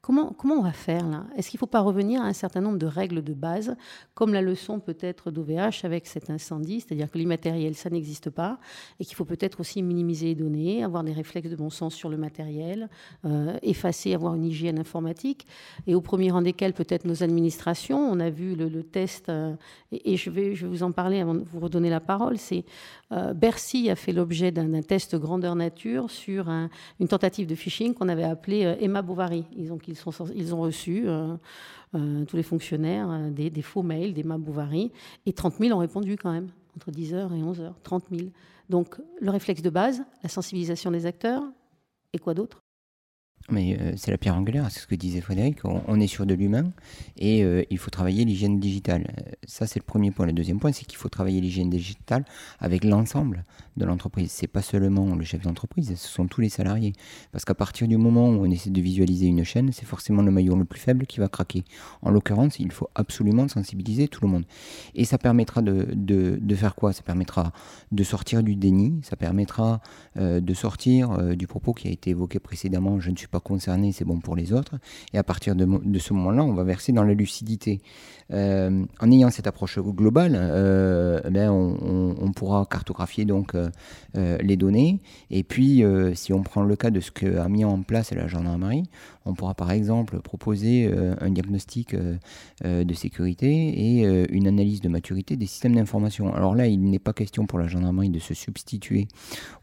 [0.00, 1.26] Comment, comment on va faire là?
[1.36, 3.76] Est-ce qu'il ne faut pas revenir à un certain nombre de règles de base,
[4.14, 8.58] comme la leçon peut-être d'OVH avec cet incendie, c'est-à-dire que l'immatériel, ça n'existe pas,
[8.98, 12.08] et qu'il faut peut-être aussi minimiser les données, avoir des réflexes de bon sens sur
[12.08, 12.88] le matériel,
[13.26, 15.46] euh, effacer, avoir une hygiène informatique,
[15.86, 17.98] et au premier rang desquels peut-être nos administrations.
[17.98, 19.54] On a vu le, test, euh,
[19.92, 22.64] et, je, vais, je vais vous en parler avant de vous redonner la parole, c'est
[23.12, 28.08] euh, Bercy a fait l'objet d'un test grandeur nature sur une tentative de phishing qu'on
[28.08, 29.44] avait appelée Emma Bovary.
[29.56, 29.78] Ils ont,
[30.34, 31.06] ils ont reçu,
[31.92, 34.90] tous les fonctionnaires, des, faux mails d'Emma Bovary,
[35.26, 38.30] et 30 000 ont répondu quand même, entre 10h et 11h, 30 000.
[38.70, 41.42] Donc le réflexe de base, la sensibilisation des acteurs,
[42.12, 42.64] et quoi d'autre?
[43.50, 45.58] Mais euh, c'est la pierre angulaire, c'est ce que disait Frédéric.
[45.64, 46.72] On, est sur de l'humain
[47.16, 49.06] et euh, il faut travailler l'hygiène digitale.
[49.18, 50.26] Euh, ça, c'est le premier point.
[50.26, 52.24] Le deuxième point, c'est qu'il faut travailler l'hygiène digitale
[52.58, 53.44] avec l'ensemble
[53.76, 54.30] de l'entreprise.
[54.30, 56.92] C'est pas seulement le chef d'entreprise, ce sont tous les salariés.
[57.32, 60.30] Parce qu'à partir du moment où on essaie de visualiser une chaîne, c'est forcément le
[60.30, 61.64] maillon le plus faible qui va craquer.
[62.02, 64.44] En l'occurrence, il faut absolument sensibiliser tout le monde.
[64.94, 66.92] Et ça permettra de, de, de faire quoi?
[66.92, 67.52] Ça permettra
[67.90, 69.80] de sortir du déni, ça permettra
[70.16, 73.00] de sortir du propos qui a été évoqué précédemment.
[73.00, 74.76] Je ne suis pas concerné, c'est bon pour les autres.
[75.12, 77.80] Et à partir de, ce moment-là, on va verser dans la lucidité.
[78.32, 85.00] Euh, en ayant cette approche globale, euh, eh on, pourra cartographier donc euh, les données.
[85.30, 85.82] Et puis,
[86.14, 88.84] si on prend le cas de ce qu'a mis en place la gendarmerie,
[89.24, 90.90] on pourra par exemple proposer
[91.20, 91.94] un diagnostic
[92.64, 96.34] de sécurité et une analyse de maturité des systèmes d'information.
[96.34, 99.08] Alors là, il n'est pas question pour la gendarmerie de se substituer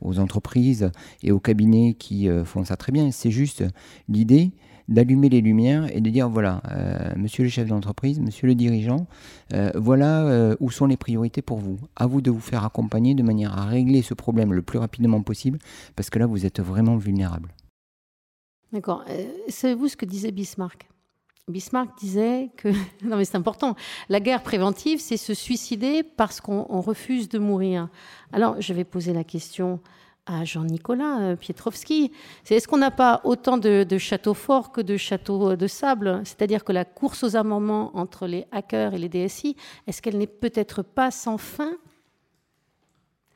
[0.02, 0.92] aux entreprises
[1.24, 3.12] et aux cabinets qui font ça très bien.
[3.12, 3.64] C'est juste
[4.10, 4.52] l'idée
[4.88, 9.08] d'allumer les lumières et de dire voilà, euh, monsieur le chef d'entreprise, monsieur le dirigeant,
[9.54, 11.78] euh, voilà euh, où sont les priorités pour vous.
[11.96, 15.22] À vous de vous faire accompagner de manière à régler ce problème le plus rapidement
[15.22, 15.60] possible,
[15.96, 17.54] parce que là, vous êtes vraiment vulnérable.
[18.72, 19.06] D'accord.
[19.48, 20.88] Savez-vous ce que disait Bismarck?
[21.48, 22.68] Bismarck disait que,
[23.06, 23.76] non mais c'est important,
[24.10, 27.88] la guerre préventive, c'est se suicider parce qu'on refuse de mourir.
[28.34, 29.80] Alors, je vais poser la question
[30.28, 32.12] à Jean-Nicolas euh, Pietrowski.
[32.44, 36.22] C'est est-ce qu'on n'a pas autant de, châteaux forts que de châteaux de sable?
[36.26, 39.56] C'est-à-dire que la course aux armements entre les hackers et les DSI,
[39.88, 41.72] est-ce qu'elle n'est peut-être pas sans fin?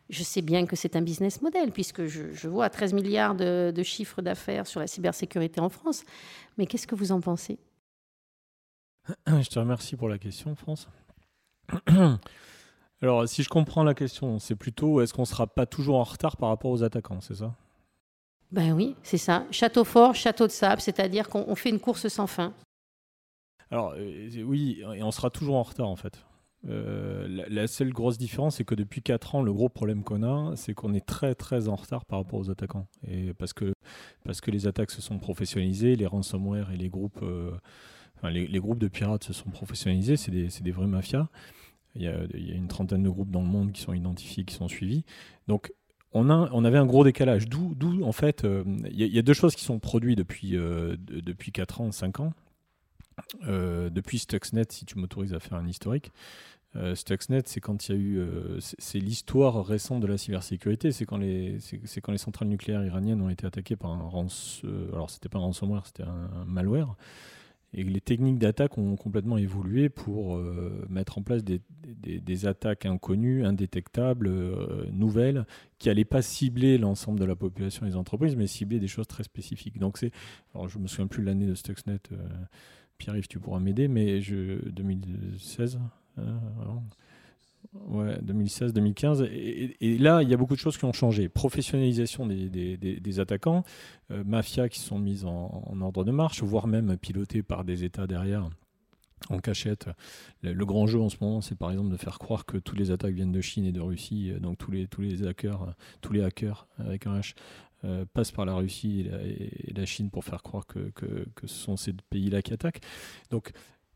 [0.09, 3.83] Je sais bien que c'est un business model, puisque je, vois 13 milliards de, de
[3.83, 6.03] chiffres d'affaires sur la cybersécurité en France.
[6.57, 7.57] Mais qu'est-ce que vous en pensez?
[9.27, 10.89] Je te remercie pour la question, France.
[13.01, 16.03] Alors, si je comprends la question, c'est plutôt est-ce qu'on ne sera pas toujours en
[16.03, 17.55] retard par rapport aux attaquants, c'est ça?
[18.51, 19.45] Ben oui, c'est ça.
[19.49, 22.53] Château fort, château de sable, c'est-à-dire qu'on fait une course sans fin.
[23.71, 26.25] Alors, euh, oui, et on sera toujours en retard en fait.
[26.67, 30.55] Euh, la, seule grosse différence, c'est que depuis 4 ans, le gros problème qu'on a,
[30.55, 32.87] c'est qu'on est très très en retard par rapport aux attaquants.
[33.07, 33.73] Et parce que,
[34.23, 37.51] parce que les attaques se sont professionnalisées, les ransomware et les groupes, euh,
[38.25, 41.27] les, groupes de pirates se sont professionnalisés, c'est des, des vrais mafias.
[41.95, 44.67] Il y, a, une trentaine de groupes dans le monde qui sont identifiés, qui sont
[44.67, 45.03] suivis.
[45.47, 45.73] Donc,
[46.13, 47.47] on, a, on avait un gros décalage.
[47.47, 51.51] D'où, en fait, euh, il, y a, deux choses qui sont produites depuis, euh, depuis
[51.51, 52.33] 4 ans, 5 ans.
[53.47, 56.11] Euh, depuis Stuxnet, si tu m'autorises à faire un historique.
[56.95, 58.25] Stuxnet, c'est quand il y a eu.
[58.59, 60.93] c'est l'histoire récente de la cybersécurité.
[60.93, 64.93] C'est quand, les, c'est, quand les centrales nucléaires iraniennes ont été attaquées par un ransomware.
[64.93, 66.95] alors, c'était pas un ransomware, c'était un malware.
[67.73, 73.45] Et les techniques d'attaque ont complètement évolué pour euh, mettre en place des, attaques inconnues,
[73.45, 75.45] indétectables, euh, nouvelles,
[75.79, 79.07] qui n'allaient pas cibler l'ensemble de la population et des entreprises, mais cibler des choses
[79.07, 79.79] très spécifiques.
[79.79, 80.11] Donc c'est,
[80.53, 82.17] alors je me souviens plus de l'année de Stuxnet, euh,
[82.97, 85.79] Pierre-Yves, tu pourras m'aider, mais je, 2016.
[87.73, 89.23] Ouais, 2016-2015.
[89.31, 91.29] Et, là, il y a beaucoup de choses qui ont changé.
[91.29, 93.63] Professionnalisation des, des, attaquants,
[94.11, 98.07] euh, mafias qui sont mises en, ordre de marche, voire même pilotées par des États
[98.07, 98.49] derrière
[99.29, 99.87] en cachette.
[100.41, 102.91] Le, grand jeu en ce moment, c'est par exemple de faire croire que toutes les
[102.91, 104.33] attaques viennent de Chine et de Russie.
[104.41, 107.35] Donc tous les, tous les hackers, tous les hackers avec un H
[107.85, 111.55] euh, passent par la Russie et la, Chine pour faire croire que, que, que ce
[111.55, 112.81] sont ces pays-là qui attaquent.
[113.29, 113.53] Donc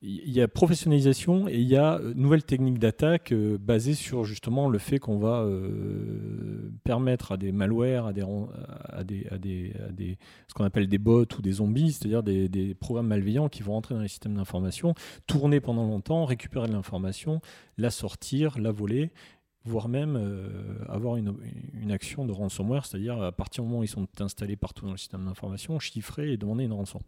[0.07, 4.23] il y a professionnalisation et il y a euh, nouvelles techniques d'attaque euh, basées sur
[4.23, 9.37] justement le fait qu'on va euh, permettre à des malwares, à des, à des, à
[9.91, 13.73] des, ce qu'on appelle des bots ou des zombies, c'est-à-dire des, programmes malveillants qui vont
[13.73, 14.93] rentrer dans les systèmes d'information,
[15.27, 17.41] tourner pendant longtemps, récupérer de l'information,
[17.77, 19.11] la sortir, la voler
[19.67, 20.19] voire même
[20.87, 21.35] avoir une,
[21.73, 24.91] une, action de ransomware, c'est-à-dire à partir du moment où ils sont installés partout dans
[24.91, 26.99] le système d'information, chiffrer et demander une rançon.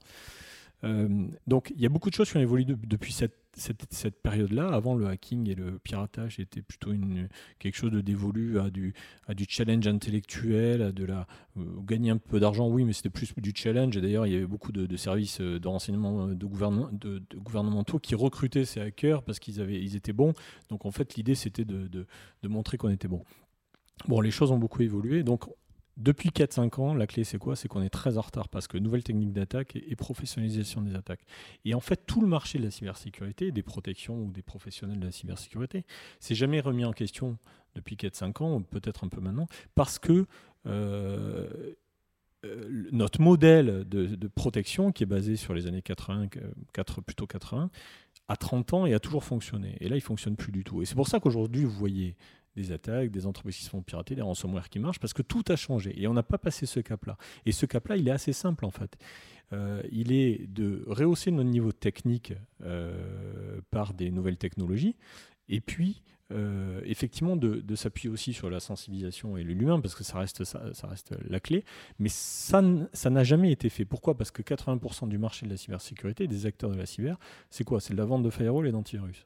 [0.83, 3.33] Euh, donc il y a beaucoup de choses qui ont évolué depuis cette,
[4.21, 4.67] période-là.
[4.69, 6.91] Avant, le hacking et le piratage était plutôt
[7.57, 8.93] quelque chose de dévolu à du,
[9.47, 13.53] challenge intellectuel, à de la euh, gagner un peu d'argent, oui, mais c'était plus du
[13.55, 13.97] challenge.
[13.99, 18.13] D'ailleurs, il y avait beaucoup de, services euh, de renseignement de, gouvernement, de, gouvernementaux qui
[18.13, 20.33] recrutaient ces hackers parce qu'ils ils étaient bons.
[20.69, 22.05] Donc en fait, l'idée c'était de,
[22.43, 23.23] montrer qu'on était bon.
[24.07, 25.23] Bon, les choses ont beaucoup évolué.
[25.97, 27.55] Depuis 4-5 ans, la clé c'est quoi?
[27.55, 31.25] C'est qu'on est très en retard parce que nouvelles techniques d'attaque et, professionnalisation des attaques.
[31.65, 35.05] Et en fait, tout le marché de la cybersécurité, des protections ou des professionnels de
[35.05, 35.85] la cybersécurité,
[36.19, 37.37] s'est jamais remis en question
[37.75, 40.27] depuis 4-5 ans, peut-être un peu maintenant, parce que
[40.67, 41.73] euh,
[42.45, 46.27] euh, notre modèle de, protection, qui est basé sur les années 80,
[46.73, 47.71] 4, plutôt 80,
[48.27, 49.77] a 30 ans et a toujours fonctionné.
[49.79, 50.81] Et là, il fonctionne plus du tout.
[50.81, 52.15] Et c'est pour ça qu'aujourd'hui, vous voyez
[52.57, 55.43] des attaques, des entreprises qui se font pirater, des ransomware qui marchent, parce que tout
[55.47, 55.93] a changé.
[56.01, 57.17] Et on n'a pas passé ce cap-là.
[57.45, 58.97] Et ce cap-là, il est assez simple en fait.
[59.53, 64.95] Euh, il est de rehausser notre niveau technique euh, par des nouvelles technologies,
[65.47, 66.01] et puis
[66.33, 70.59] euh, effectivement de, s'appuyer aussi sur la sensibilisation et l'humain, parce que ça reste, ça,
[70.83, 71.63] reste la clé.
[71.99, 73.85] Mais ça, n'a jamais été fait.
[73.85, 74.17] Pourquoi?
[74.17, 77.17] Parce que 80% du marché de la cybersécurité, des acteurs de la cyber,
[77.49, 77.79] c'est quoi?
[77.79, 79.25] C'est de la vente de firewall et d'antivirus.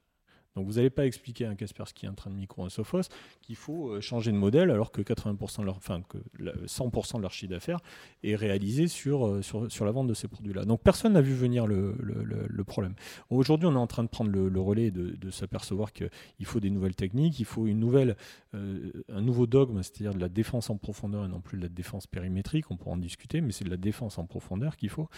[0.56, 3.04] Donc vous n'allez pas expliquer à un Kaspersky, un train de micro, un Sophos
[3.42, 6.18] qu'il faut euh, changer de modèle alors que 80% de leur, enfin, que
[6.66, 7.80] 100% de leur chiffre d'affaires
[8.24, 10.66] est réalisé sur, euh, sur, sur, la vente de ces produits-là.
[10.66, 12.94] Donc personne n'a vu venir le, le, problème.
[13.30, 16.10] Aujourd'hui, on est en train de prendre le, relais de, de s'apercevoir qu'il
[16.46, 18.16] faut des nouvelles techniques, il faut une nouvelle,
[18.54, 21.70] euh, un nouveau dogme, c'est-à-dire de la défense en profondeur et non plus de la
[21.70, 22.70] défense périmétrique.
[22.70, 25.10] On pourra en discuter, mais c'est de la défense en profondeur qu'il faut.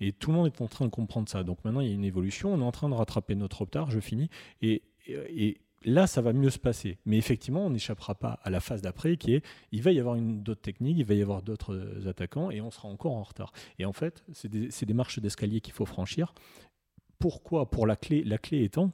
[0.00, 1.42] Et tout le monde est en train de comprendre ça.
[1.42, 2.54] Donc maintenant, il y a une évolution.
[2.54, 3.90] On est en train de rattraper notre retard.
[3.90, 4.30] Je finis.
[4.62, 6.98] Et et, là, ça va mieux se passer.
[7.04, 10.16] Mais effectivement, on n'échappera pas à la phase d'après qui est il va y avoir
[10.16, 13.52] d'autres techniques, il va y avoir d'autres attaquants et on sera encore en retard.
[13.78, 16.34] Et en fait, c'est des, marches d'escalier qu'il faut franchir.
[17.18, 17.70] Pourquoi?
[17.70, 18.92] Pour la clé, la clé étant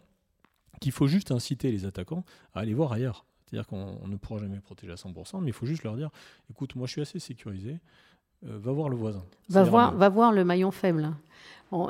[0.80, 3.24] qu'il faut juste inciter les attaquants à aller voir ailleurs.
[3.46, 6.10] C'est-à-dire qu'on ne pourra jamais protéger à 100%, mais il faut juste leur dire
[6.50, 7.80] écoute, moi je suis assez sécurisé,
[8.46, 9.24] euh, va voir le voisin.
[9.48, 11.10] Va voir, va voir le maillon faible.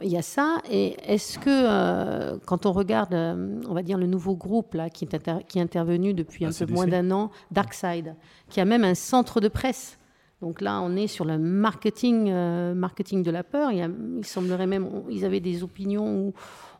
[0.02, 0.58] Il y a ça.
[0.70, 4.90] Et est-ce que, euh, quand on regarde, euh, on va dire, le nouveau groupe là,
[4.90, 8.14] qui, est qui est intervenu depuis un peu moins d'un an, Darkside,
[8.48, 9.98] qui a même un centre de presse
[10.42, 12.32] Donc là, on est sur le marketing,
[12.74, 13.72] marketing de la peur.
[13.72, 16.34] Il, il semblerait même, ils avaient des opinions où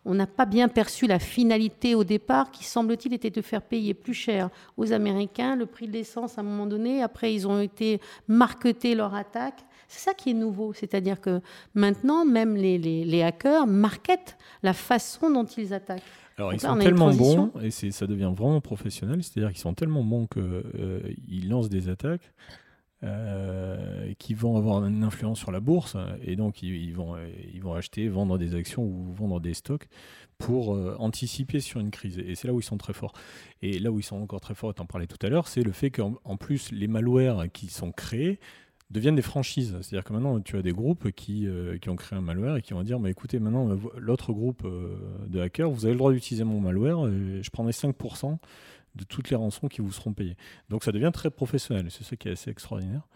[0.05, 3.93] on n'a pas bien perçu la finalité au départ, qui semble-t-il était de faire payer
[3.93, 7.03] plus cher aux Américains le prix de l'essence à un moment donné.
[7.03, 9.63] Après, ils ont été marketés leur attaque.
[9.91, 11.41] C'est ça qui est nouveau, c'est-à-dire que
[11.75, 16.05] maintenant, même les, hackers marketent la façon dont ils attaquent.
[16.39, 20.29] Alors, ils sont tellement bons, et ça devient vraiment professionnel, c'est-à-dire qu'ils sont tellement bons
[20.29, 21.03] qu'ils euh,
[21.45, 22.33] lancent des attaques
[23.03, 27.17] euh, qui vont avoir une influence sur la bourse et donc ils, vont,
[27.53, 29.89] ils vont acheter, vendre des actions ou vendre des stocks
[30.39, 32.19] pour euh, anticiper sur une crise.
[32.19, 33.15] Et c'est là où ils sont très forts.
[33.61, 35.63] Et là où ils sont encore très forts, tu en parlais tout à l'heure, c'est
[35.63, 38.39] le fait qu'en plus les malwares qui sont créés
[38.91, 39.77] deviennent des franchises.
[39.83, 42.63] C'est-à-dire que maintenant, tu as des groupes qui, euh, qui ont créé un malware et
[42.63, 44.67] qui vont dire, mais écoutez, maintenant, l'autre groupe
[45.27, 48.39] de hackers, vous avez le droit d'utiliser mon malware, et je prendrai 5%
[48.95, 50.37] de toutes les rançons qui vous seront payées.
[50.69, 53.07] Donc ça devient très professionnel, c'est ça qui est assez extraordinaire.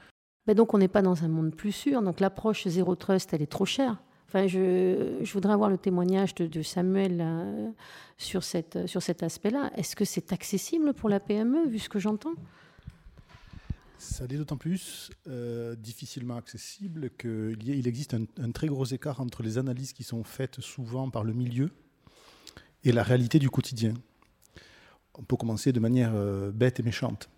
[0.46, 3.50] Donc on n'est pas dans un monde plus sûr, donc l'approche zéro trust, elle est
[3.50, 4.02] trop chère.
[4.28, 7.24] Enfin, je, je voudrais avoir le témoignage de, Samuel
[8.18, 9.70] sur, cette, sur cet aspect-là.
[9.76, 12.34] Est-ce que c'est accessible pour la PME, vu ce que j'entends?
[13.98, 19.42] Ça l'est d'autant plus euh, difficilement accessible qu'il il existe un, très gros écart entre
[19.42, 21.70] les analyses qui sont faites souvent par le milieu
[22.82, 23.94] et la réalité du quotidien
[25.18, 27.28] on peut commencer de manière euh, bête et méchante.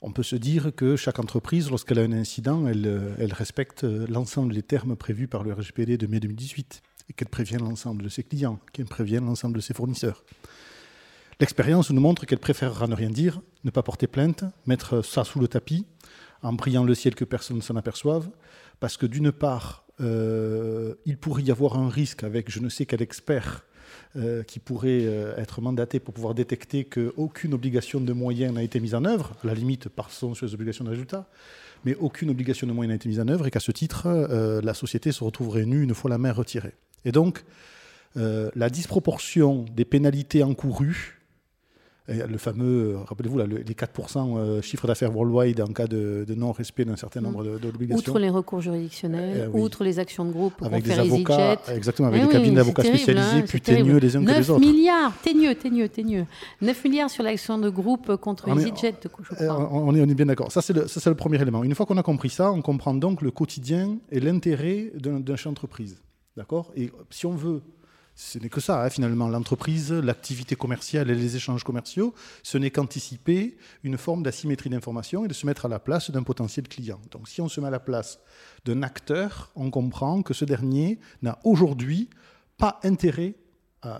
[0.00, 4.06] On peut se dire que chaque entreprise, lorsqu'elle a un incident, elle, euh, respecte euh,
[4.08, 8.08] l'ensemble des termes prévus par le RGPD de mai 2018 et qu'elle prévient l'ensemble de
[8.08, 10.24] ses clients, qu'elle prévient l'ensemble de ses fournisseurs.
[11.40, 15.38] L'expérience nous montre qu'elle préférera ne rien dire, ne pas porter plainte, mettre ça sous
[15.38, 15.86] le tapis,
[16.42, 18.28] en priant le ciel que personne ne s'en aperçoive,
[18.80, 23.02] parce que d'une part, il pourrait y avoir un risque avec je ne sais quel
[23.02, 23.64] expert
[24.16, 28.80] euh, qui pourrait euh, être mandaté pour pouvoir détecter qu'aucune obligation de moyens n'a été
[28.80, 31.28] mise en œuvre, à la limite passons sur les obligations de résultat,
[31.84, 34.62] mais aucune obligation de moyens n'a été mise en œuvre et qu'à ce titre, euh,
[34.62, 36.74] la société se retrouverait nue une fois la main retirée.
[37.04, 37.44] Et donc,
[38.16, 41.17] la disproportion des pénalités encourues
[42.08, 47.20] le fameux, rappelez-vous, les 4% euh, chiffre d'affaires worldwide en cas de, non-respect d'un certain
[47.20, 47.98] nombre d'obligations.
[47.98, 52.22] Outre les recours juridictionnels, eh outre les actions de groupe avec des avocats, exactement, avec
[52.22, 54.60] eh des cabinets d'avocats spécialisés, hein, plus ténueux les uns que les autres.
[54.60, 56.24] 9 milliards, ténueux, ténueux, ténueux.
[56.62, 59.70] 9 milliards sur l'action de groupe contre EasyJet, je eh, crois.
[59.72, 60.50] On est, on est bien d'accord.
[60.50, 61.62] Ça, c'est le, le, premier élément.
[61.62, 65.46] Une fois qu'on a compris ça, on comprend donc le quotidien et l'intérêt d'un chef
[65.46, 66.00] d'entreprise.
[66.36, 66.72] D'accord?
[66.76, 67.62] Et si on veut
[68.20, 69.28] ce n'est que ça, hein, finalement.
[69.28, 75.28] L'entreprise, l'activité commerciale et les échanges commerciaux, ce n'est qu'anticiper une forme d'asymétrie d'information et
[75.28, 77.00] de se mettre à la place d'un potentiel client.
[77.12, 78.18] Donc si on se met à la place
[78.64, 82.10] d'un acteur, on comprend que ce dernier n'a aujourd'hui
[82.56, 83.36] pas intérêt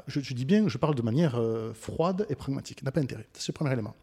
[0.07, 3.27] je, dis bien, je parle de manière euh, froide et pragmatique, n'a pas intérêt.
[3.33, 3.95] C'est le premier élément.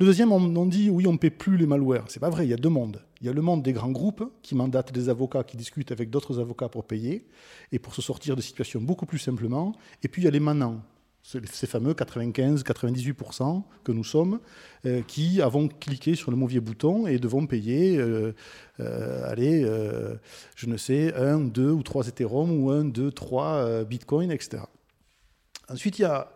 [0.00, 2.06] Le deuxième, on, dit oui, on ne paie plus les malwares.
[2.08, 3.02] C'est pas vrai, il y a deux mondes.
[3.20, 6.08] Il y a le monde des grands groupes qui mandatent des avocats qui discutent avec
[6.08, 7.26] d'autres avocats pour payer
[7.72, 9.74] et pour se sortir de situations beaucoup plus simplement.
[10.02, 10.80] Et puis il y a les manants,
[11.22, 14.40] ces fameux 95-98% que nous sommes,
[14.86, 18.32] euh, qui avons cliqué sur le mauvais bouton et devons payer, euh,
[19.26, 19.62] allez,
[20.56, 24.62] je ne sais, un, deux ou trois Ethereum ou un, deux, trois Bitcoin, etc.
[25.72, 26.28] Ensuite, il y a,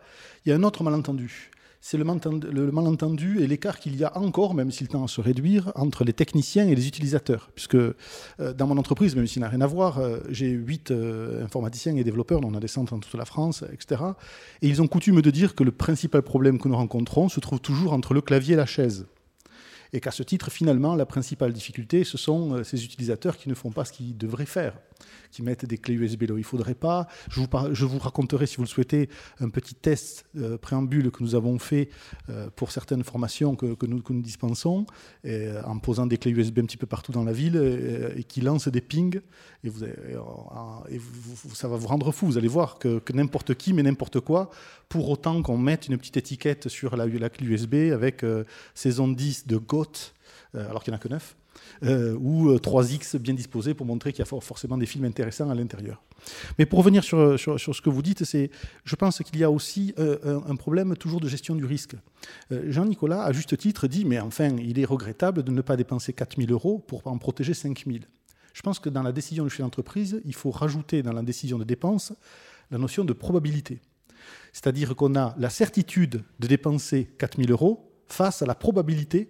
[0.47, 1.51] un autre malentendu.
[1.79, 5.71] C'est le, malentendu et l'écart qu'il y a encore, même s'il tend à se réduire,
[5.75, 7.51] entre les techniciens et les utilisateurs.
[7.53, 7.93] Puisque euh,
[8.55, 12.03] dans mon entreprise, même s'il n'a rien à voir, euh, j'ai huit euh, informaticiens et
[12.03, 14.01] développeurs, on a des centres dans toute la France, etc.
[14.61, 17.61] Et ils ont coutume de dire que le principal problème que nous rencontrons se trouve
[17.61, 19.05] toujours entre le clavier et la chaise
[19.93, 23.71] et qu'à ce titre, finalement, la principale difficulté, ce sont ces utilisateurs qui ne font
[23.71, 24.73] pas ce qu'ils devraient faire
[25.31, 27.07] qui mettent des clés USB là où il ne faudrait pas.
[27.29, 31.59] Je vous, raconterai, si vous le souhaitez, un petit test euh, préambule que nous avons
[31.59, 31.89] fait
[32.29, 34.85] euh, pour certaines formations que, nous, dispensons,
[35.25, 37.55] euh, en posant des clés USB un petit peu partout dans la ville
[38.15, 39.19] et, qui lancent des pings.
[39.63, 42.25] Et, vous, ça va vous rendre fou.
[42.25, 44.49] Vous allez voir que, n'importe qui met n'importe quoi,
[44.89, 48.25] pour autant qu'on mette une petite étiquette sur la, la clé USB avec
[48.73, 50.13] saison 10 de GOT,
[50.53, 51.35] alors qu'il n'y en a que 9.
[51.83, 55.49] Euh, ou 3X euh, bien disposé pour montrer qu'il y a forcément des films intéressants
[55.49, 56.01] à l'intérieur.
[56.57, 60.39] Mais pour revenir sur, ce que vous dites, je pense qu'il y a aussi euh,
[60.47, 61.95] un, problème toujours de gestion du risque.
[62.49, 66.51] Jean-Nicolas, à juste titre, dit, mais enfin, il est regrettable de ne pas dépenser 4000
[66.51, 68.07] euros pour en protéger 5000.
[68.53, 71.59] Je pense que dans la décision de chef d'entreprise, il faut rajouter dans la décision
[71.59, 72.13] de dépense
[72.71, 73.81] la notion de probabilité.
[74.51, 79.29] C'est-à-dire qu'on a la certitude de dépenser 4000 euros face à la probabilité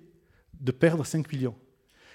[0.62, 1.56] de perdre 5 millions.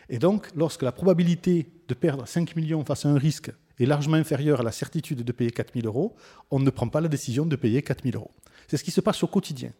[0.09, 4.17] Et donc, lorsque la probabilité de perdre 5 millions face à un risque est largement
[4.17, 6.15] inférieure à la certitude de payer 4 000 euros,
[6.51, 8.31] on ne prend pas la décision de payer 4 000 euros.
[8.69, 9.73] C'est ce qui se passe au quotidien.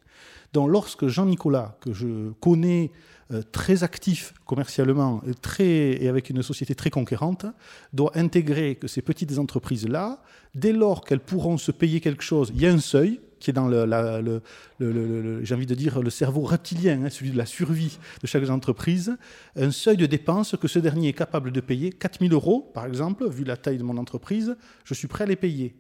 [0.53, 2.91] Donc lorsque Jean-Nicolas, que je connais
[3.31, 5.23] euh, très actif commercialement
[5.59, 7.47] et, et avec une société très conquérante,
[7.93, 10.23] doit intégrer que ces petites entreprises-là,
[10.55, 13.53] dès lors qu'elles pourront se payer quelque chose, il y a un seuil qui est
[13.53, 18.27] dans le, j'ai envie de dire, le cerveau reptilien, hein, celui de la survie de
[18.27, 19.17] chaque entreprise,
[19.57, 21.91] un seuil de dépenses que ce dernier est capable de payer.
[21.91, 25.27] 4 000 euros, par exemple, vu la taille de mon entreprise, je suis prêt à
[25.27, 25.75] les payer.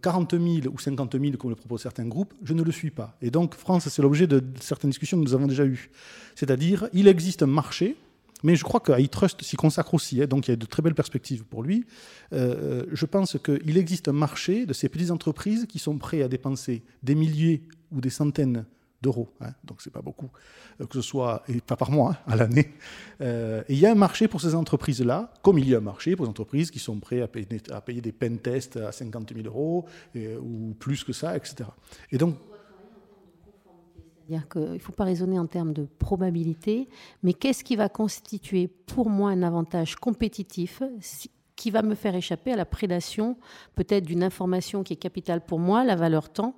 [0.00, 2.90] 40 euh, 000 ou 50 000, comme le proposent certains groupes, je ne le suis
[2.90, 3.16] pas.
[3.22, 5.90] Et donc, France, c'est l'objet de certaines discussions que nous avons déjà eues.
[6.34, 7.96] C'est-à-dire, il existe un marché,
[8.44, 10.82] mais je crois que iTrust s'y consacre aussi, hein, donc il y a de très
[10.82, 11.86] belles perspectives pour lui.
[12.32, 16.22] Euh, euh, je pense qu'il existe un marché de ces petites entreprises qui sont prêtes
[16.22, 18.66] à dépenser des milliers ou des centaines
[19.00, 20.30] d'euros, hein, donc c'est pas beaucoup,
[20.80, 22.74] euh, que ce soit, et pas par mois, hein, à l'année.
[23.20, 26.14] Et il y a un marché pour ces entreprises-là, comme il y a un marché
[26.14, 29.32] pour les entreprises qui sont prêtes à payer, à payer des pen tests à 50
[29.34, 31.64] 000 euros, ou plus que ça, etc.
[32.12, 32.36] Et donc,
[34.26, 36.88] c'est-à-dire qu'il ne faut pas raisonner en termes de probabilité,
[37.22, 40.82] mais qu'est-ce qui va constituer pour moi un avantage compétitif
[41.56, 43.36] qui va me faire échapper à la prédation
[43.74, 46.56] peut-être d'une information qui est capitale pour moi, la valeur temps,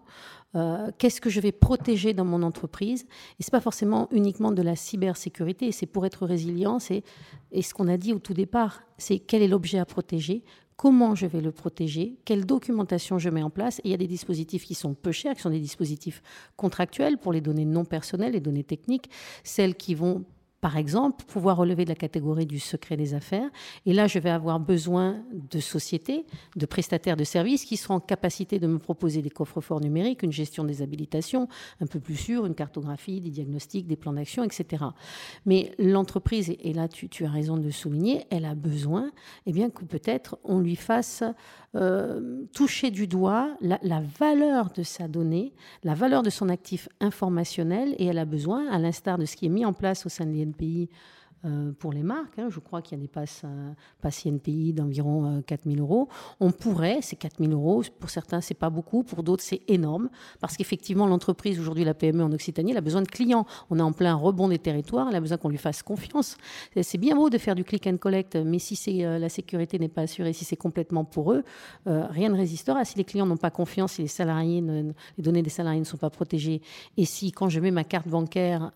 [0.54, 3.06] euh, qu'est-ce que je vais protéger dans mon entreprise?
[3.38, 7.02] Et ce n'est pas forcément uniquement de la cybersécurité, c'est pour être résilient, c'est
[7.50, 10.44] et ce qu'on a dit au tout départ, c'est quel est l'objet à protéger,
[10.76, 13.78] comment je vais le protéger, quelle documentation je mets en place.
[13.80, 16.22] Et il y a des dispositifs qui sont peu chers, qui sont des dispositifs
[16.56, 19.10] contractuels pour les données non personnelles, les données techniques,
[19.42, 20.24] celles qui vont
[20.60, 23.48] par exemple, pouvoir relever de la catégorie du secret des affaires.
[23.84, 26.24] Et là, je vais avoir besoin de sociétés,
[26.56, 30.32] de prestataires de services qui seront en capacité de me proposer des coffres-forts numériques, une
[30.32, 31.48] gestion des habilitations
[31.80, 34.84] un peu plus sûre, une cartographie, des diagnostics, des plans d'action, etc.
[35.44, 39.10] Mais l'entreprise, et là tu, as raison de le souligner, elle a besoin
[39.46, 41.22] eh bien, que peut-être on lui fasse
[41.74, 45.52] euh, toucher du doigt la, la, valeur de sa donnée,
[45.84, 49.46] la valeur de son actif informationnel, et elle a besoin, à l'instar de ce qui
[49.46, 50.86] est mis en place au sein de euh,
[51.78, 52.38] pour les marques.
[52.38, 52.48] Hein.
[52.50, 56.08] Je crois qu'il y a des passes, euh, passes INPI d'environ 4 euh, 000 euros.
[56.40, 60.08] On pourrait, c'est 4 000 euros, pour certains c'est pas beaucoup, pour d'autres c'est énorme,
[60.40, 63.46] parce qu'effectivement l'entreprise, aujourd'hui la PME en Occitanie, elle a besoin de clients.
[63.70, 66.36] On est en plein rebond des territoires, elle a besoin qu'on lui fasse confiance.
[66.80, 70.02] C'est bien beau de faire du click and collect, mais si la sécurité n'est pas
[70.02, 71.44] assurée, si c'est complètement pour eux,
[71.86, 72.84] rien ne résistera.
[72.84, 76.60] Si les clients n'ont pas confiance, si les données des salariés ne sont pas protégées,
[76.96, 78.72] et si quand je mets ma carte bancaire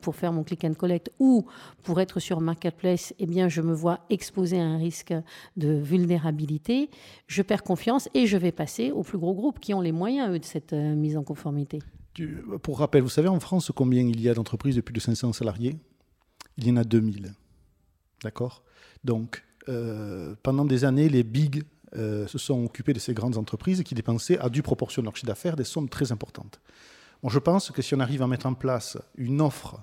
[0.00, 1.46] pour faire mon click and collect ou
[1.82, 5.12] pour être être sur Marketplace, eh bien, je me vois exposé à un risque
[5.56, 6.88] de vulnérabilité,
[7.26, 10.30] je perds confiance et je vais passer aux plus gros groupes qui ont les moyens,
[10.30, 11.80] eux, de cette euh, mise en conformité.
[12.62, 15.32] Pour rappel, vous savez en France combien il y a d'entreprises de plus de 500
[15.32, 15.76] salariés?
[16.56, 17.34] Il y en a 2000.
[18.22, 18.62] D'accord?
[19.04, 21.64] Donc, euh, pendant des années, les big
[21.96, 25.16] euh, se sont occupés de ces grandes entreprises qui dépensaient à due proportion de leur
[25.16, 26.60] chiffre d'affaires des sommes très importantes.
[27.22, 29.80] Bon, je pense que si on arrive à mettre en place une offre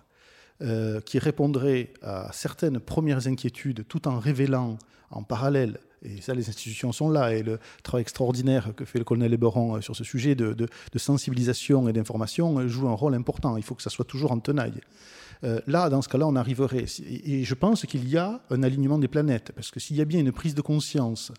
[0.63, 4.77] euh, qui répondrait à certaines premières inquiétudes tout en révélant
[5.11, 9.05] en parallèle et ça, les institutions sont là, et le travail extraordinaire que fait le
[9.05, 13.55] colonel Eberon euh, sur ce sujet de, sensibilisation et d'information euh, joue un rôle important.
[13.55, 14.81] Il faut que ça soit toujours en tenaille.
[15.67, 16.85] là, dans ce cas-là, on arriverait.
[17.25, 20.05] Et je pense qu'il y a un alignement des planètes, parce que s'il y a
[20.05, 21.31] bien une prise de conscience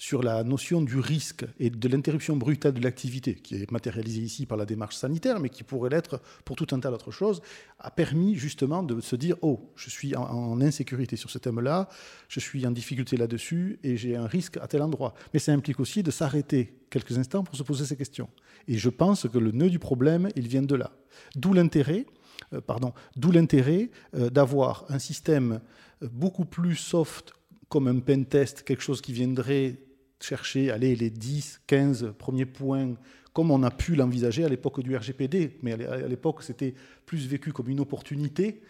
[0.00, 4.46] sur la notion du risque et de l'interruption brutale de l'activité, qui est matérialisée ici
[4.46, 7.42] par la démarche sanitaire, mais qui pourrait l'être pour tout un tas d'autres choses,
[7.78, 11.90] a permis justement de se dire, oh, je suis en, insécurité sur ce thème-là,
[12.28, 15.12] je suis en difficulté là-dessus, et j'ai un risque à tel endroit.
[15.34, 18.30] Mais ça implique aussi de s'arrêter quelques instants pour se poser ces questions.
[18.68, 20.92] Et je pense que le nœud du problème, il vient de là.
[21.36, 22.06] D'où l'intérêt
[22.54, 25.60] euh, pardon, d'où l'intérêt euh, d'avoir un système
[26.02, 27.34] euh, beaucoup plus soft
[27.68, 29.78] comme un pen test, quelque chose qui viendrait
[30.22, 32.94] chercher allez, les 10, 15 premiers points,
[33.32, 35.58] comme on a pu l'envisager à l'époque du RGPD.
[35.62, 36.74] Mais à l'époque, c'était
[37.06, 38.62] plus vécu comme une opportunité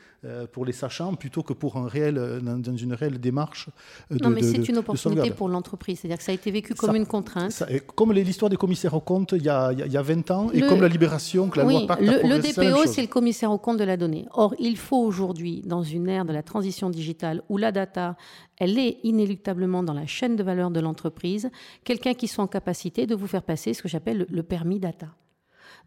[0.53, 3.68] pour les sachants plutôt que pour un réel, euh, dans une réelle démarche
[4.11, 6.01] euh, de Non, mais c'est une opportunité pour l'entreprise.
[6.01, 7.62] C'est-à-dire que ça a été vécu comme une contrainte.
[7.95, 10.61] comme l'histoire des commissaires aux comptes il y a, il y a 20 ans, et
[10.61, 13.79] comme la libération que la loi Pacte le, le DPO, c'est le commissaire aux comptes
[13.79, 14.27] de la donnée.
[14.33, 18.16] Or, il faut aujourd'hui, dans une ère de la transition digitale où la data
[18.61, 21.51] elle est inéluctablement dans la chaîne de valeur de l'entreprise,
[21.83, 25.07] quelqu'un qui soit en capacité de vous faire passer ce que j'appelle le permis data.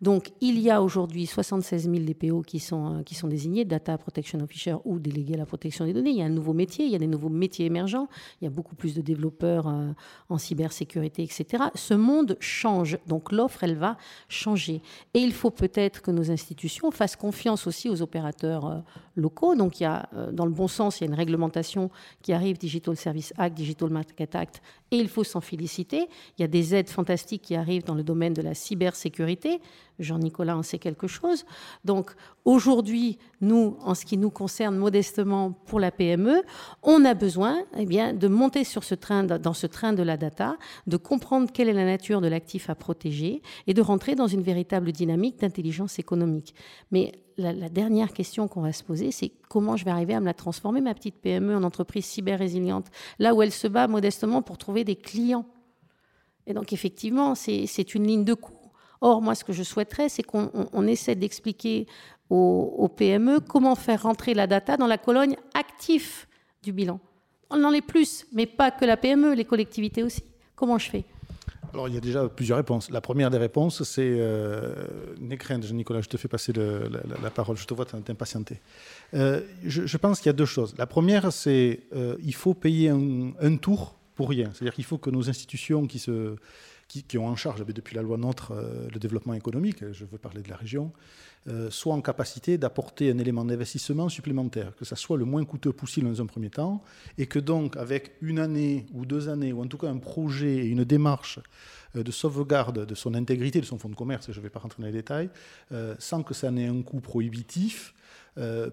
[0.02, 3.98] Donc, il y a aujourd'hui 76 000 DPO qui sont, euh, qui sont désignés, Data
[3.98, 6.12] Protection Officer ou délégués à la protection des données.
[6.12, 8.08] Il y a un nouveau métier, il y a des nouveaux métiers émergents,
[8.42, 9.92] il y a beaucoup plus de développeurs euh,
[10.30, 11.66] en cybersécurité, etc.
[11.76, 14.82] Ce monde change, donc l'offre, elle va changer.
[15.14, 18.80] Et il faut peut-être que nos institutions fassent confiance aussi aux opérateurs euh,
[19.16, 19.56] locaux.
[19.56, 21.90] Donc, il y a, dans le bon sens, il y a une réglementation
[22.22, 24.62] qui arrive, Digital Service Act, Digital Market Act,
[24.94, 26.08] et il faut s'en féliciter.
[26.38, 29.60] Il y a des aides fantastiques qui arrivent dans le domaine de la cybersécurité.
[29.98, 31.46] Jean-Nicolas en sait quelque chose.
[31.84, 32.12] Donc
[32.46, 36.44] aujourd'hui, nous, en ce qui nous concerne modestement pour la PME,
[36.84, 40.98] on a besoin eh bien, de monter sur dans ce train de la data, de
[40.98, 44.92] comprendre quelle est la nature de l'actif à protéger et de rentrer dans une véritable
[44.92, 46.54] dynamique d'intelligence économique.
[46.92, 50.26] Mais la, dernière question qu'on va se poser, c'est comment je vais arriver à me
[50.26, 52.88] la transformer, ma petite PME, en entreprise cyber résiliente,
[53.20, 55.46] là où elle se bat modestement pour trouver des clients.
[56.46, 58.64] Et donc effectivement, c'est une ligne de cours
[59.06, 61.88] Or, moi, ce que je souhaiterais, c'est qu'on essaie d'expliquer
[62.30, 66.26] aux, PME comment faire rentrer la data dans la colonne actif
[66.64, 67.02] du bilan.
[67.50, 70.24] On en est plus, mais pas que la PME, les collectivités aussi.
[70.56, 71.04] Comment je fais?
[71.74, 72.92] Alors, il y a déjà plusieurs réponses.
[72.92, 74.86] La première des réponses, c'est euh,
[75.20, 77.58] Nicolas, je te fais passer la, parole.
[77.58, 78.62] Je te vois t'impatienter.
[79.16, 80.76] Euh, je, pense qu'il y a deux choses.
[80.78, 84.52] La première, c'est euh, il faut payer un tour pour rien.
[84.54, 86.36] C'est-à-dire qu'il faut que nos institutions qui se
[87.02, 90.42] qui, ont en charge depuis la loi NOTRe euh, le développement économique, je veux parler
[90.42, 90.92] de la région,
[91.48, 95.74] euh, soient en capacité d'apporter un élément d'investissement supplémentaire, que ça soit le moins coûteux
[95.74, 96.84] possible dans un premier temps,
[97.18, 100.58] et que donc avec une année ou deux années, ou en tout cas un projet
[100.58, 101.40] et une démarche
[101.96, 104.60] euh, de sauvegarde de son intégrité, de son fonds de commerce, je ne vais pas
[104.60, 105.30] rentrer dans les détails,
[106.00, 107.94] sans que ça n'ait un coût prohibitif,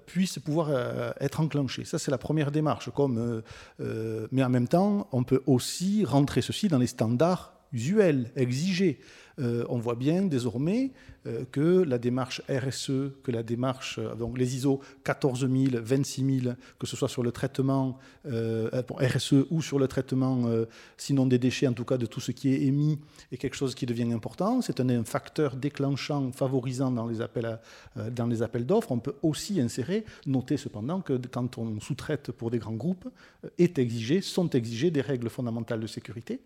[0.07, 1.85] puisse pouvoir être enclenché.
[1.85, 2.91] Ça, c'est la première démarche.
[2.91, 3.43] Comme,
[3.79, 8.99] mais en même temps, on peut aussi rentrer ceci dans les standards usuel, exigé.
[9.39, 10.91] Euh, on voit bien désormais
[11.53, 16.97] que la démarche RSE, que la démarche, euh, donc les ISO 14000, 26000, que ce
[16.97, 20.45] soit sur le traitement RSE ou sur le traitement,
[20.97, 22.99] sinon des déchets, en tout cas de tout ce qui est émis,
[23.33, 24.61] est quelque chose qui devient important.
[24.61, 27.59] C'est un, facteur déclenchant, favorisant dans les appels,
[28.11, 28.93] dans les appels d'offres.
[28.93, 33.09] On peut aussi insérer, noter cependant que quand on sous-traite pour des grands groupes,
[33.59, 36.41] est exigé, sont exigées des règles fondamentales de sécurité.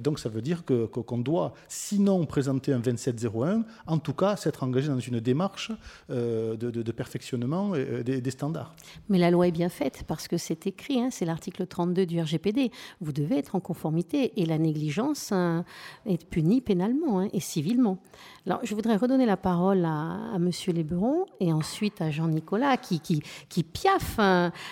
[0.00, 4.62] donc ça veut dire que, qu'on doit, sinon présenter un 2701, en tout cas s'être
[4.62, 5.72] engagé dans une démarche
[6.10, 8.74] euh, de, perfectionnement euh, des, standards.
[9.08, 12.20] Mais la loi est bien faite parce que c'est écrit, hein, c'est l'article 32 du
[12.20, 12.70] RGPD.
[13.00, 15.64] Vous devez être en conformité et la négligence hein,
[16.06, 17.98] est punie pénalement hein, et civilement.
[18.46, 20.50] Alors, je voudrais redonner la parole à, à M.
[20.68, 24.18] Léberon et ensuite à Jean-Nicolas qui, qui, qui piaffe.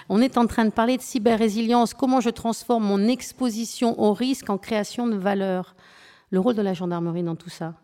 [0.09, 4.51] On est en train de parler de cyber-résilience, comment je transforme mon exposition au risque
[4.51, 5.75] en création de valeur?
[6.31, 7.75] Le rôle de la gendarmerie dans tout ça?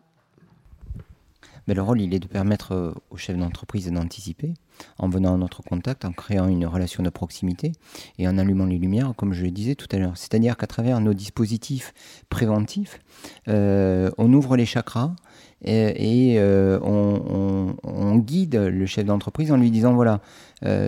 [1.69, 4.55] Mais le rôle, il est de permettre euh, aux chefs d'entreprise d'anticiper
[4.97, 7.73] en venant à notre contact, en créant une relation de proximité
[8.17, 10.17] et en allumant les lumières, comme je le disais tout à l'heure.
[10.17, 11.93] C'est-à-dire qu'à travers nos dispositifs
[12.29, 12.99] préventifs,
[13.49, 15.11] euh, on ouvre les chakras
[15.63, 20.21] et, euh, on, guide le chef d'entreprise en lui disant, voilà,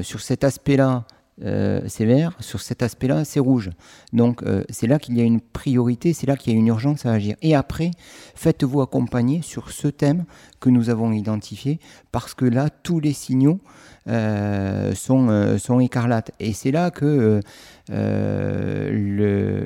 [0.01, 1.05] sur cet aspect-là,
[1.43, 3.71] euh, c'est vert, sur cet aspect-là, c'est rouge.
[4.13, 6.67] Donc euh, c'est là qu'il y a une priorité, c'est là qu'il y a une
[6.67, 7.35] urgence à agir.
[7.41, 7.91] Et après,
[8.35, 10.25] faites-vous accompagner sur ce thème
[10.59, 11.79] que nous avons identifié,
[12.11, 13.59] parce que là, tous les signaux
[14.07, 16.31] euh, sont, sont écarlates.
[16.39, 17.39] Et c'est là que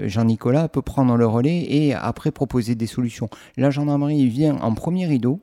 [0.07, 3.29] Jean-Nicolas peut prendre le relais et après proposer des solutions.
[3.57, 5.41] La gendarmerie vient en premier rideau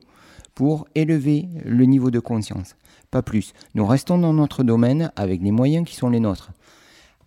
[0.55, 2.75] pour élever le niveau de conscience
[3.13, 3.53] pas plus.
[3.75, 6.51] Nous restons dans notre domaine avec les moyens qui sont les nôtres.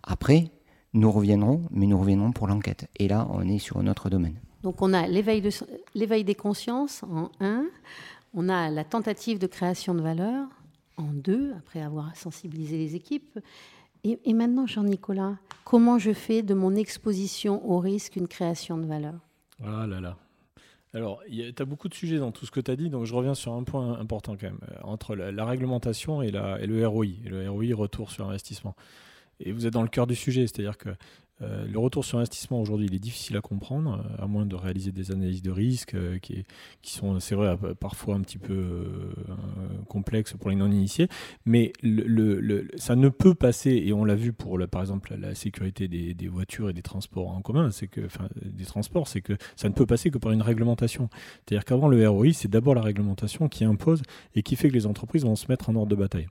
[0.03, 0.51] Après,
[0.91, 2.89] nous reviendrons, mais nous reviendrons pour l'enquête.
[2.97, 4.35] Et là, on est sur notre domaine.
[4.63, 5.49] Donc on a l'éveil, de,
[5.95, 7.65] l'éveil des consciences en un,
[8.33, 10.49] on a la tentative de création de valeur
[10.97, 13.39] en deux, après avoir sensibilisé les équipes.
[14.03, 18.85] Et, et maintenant, Jean-Nicolas, comment je fais de mon exposition au risque une création de
[18.85, 19.15] valeur?
[19.63, 20.17] Ah là là,
[20.97, 23.13] alors, tu as beaucoup de sujets dans tout ce que tu as dit, donc je
[23.13, 27.49] reviens sur un point important quand même, euh, entre la, réglementation et, le ROI, le
[27.49, 28.75] ROI, retour sur investissement.
[29.39, 30.89] Et vous êtes dans le cœur du sujet, c'est-à-dire que
[31.41, 34.55] euh, le retour sur investissement aujourd'hui, il est difficile à comprendre, euh, à moins de
[34.55, 36.45] réaliser des analyses de risque euh, qui,
[36.83, 39.13] sont, c'est vrai, parfois un petit peu
[39.87, 41.07] complexes pour les non-initiés.
[41.45, 41.73] Mais
[42.77, 46.27] ça ne peut passer, et on l'a vu pour, par exemple, la sécurité des, des,
[46.27, 49.73] voitures et des transports en commun, c'est que, enfin, des transports, c'est que ça ne
[49.73, 51.09] peut passer que par une réglementation.
[51.45, 54.01] C'est-à-dire qu'avant le ROI, c'est d'abord la réglementation qui impose
[54.35, 56.27] et qui fait que les entreprises vont se mettre en ordre de bataille.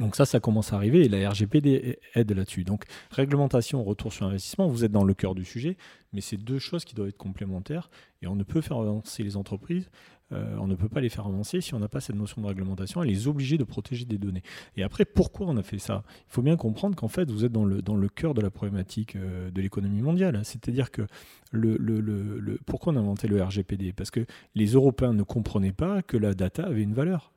[0.00, 2.64] Donc ça, ça commence à arriver et la RGPD aide là-dessus.
[2.64, 5.76] Donc réglementation, retour sur investissement, vous êtes dans le cœur du sujet,
[6.12, 7.90] mais c'est deux choses qui doivent être complémentaires
[8.22, 9.88] et on ne peut faire avancer les entreprises
[10.32, 12.46] euh, on ne peut pas les faire avancer si on n'a pas cette notion de
[12.46, 14.42] réglementation et les obliger de protéger des données.
[14.76, 16.04] Et après, pourquoi on a fait ça?
[16.28, 18.50] Il faut bien comprendre qu'en fait, vous êtes dans le, dans le cœur de la
[18.50, 20.40] problématique euh, de l'économie mondiale.
[20.44, 21.02] C'est-à-dire que
[21.50, 24.24] le, le, le, pourquoi on a inventé le RGPD Parce que
[24.54, 27.32] les Européens ne comprenaient pas que la data avait une valeur.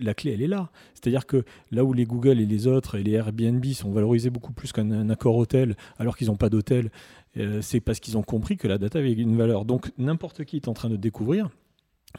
[0.00, 0.70] La clé, elle est là.
[0.94, 4.52] C'est-à-dire que là où les Google et les autres et les Airbnb sont valorisés beaucoup
[4.52, 6.90] plus qu'un accord hôtel, alors qu'ils n'ont pas d'hôtel,
[7.36, 9.64] euh, c'est parce qu'ils ont compris que la data avait une valeur.
[9.64, 11.50] Donc n'importe qui est en train de découvrir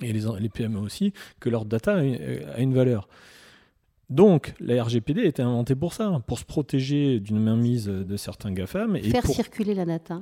[0.02, 3.08] et les, les PME aussi, que leur data a une valeur.
[4.10, 8.52] Donc, la RGPD a été inventée pour ça, pour se protéger d'une mainmise de certains
[8.52, 8.96] GAFAM.
[8.96, 9.36] Et Faire pour...
[9.36, 10.22] circuler la data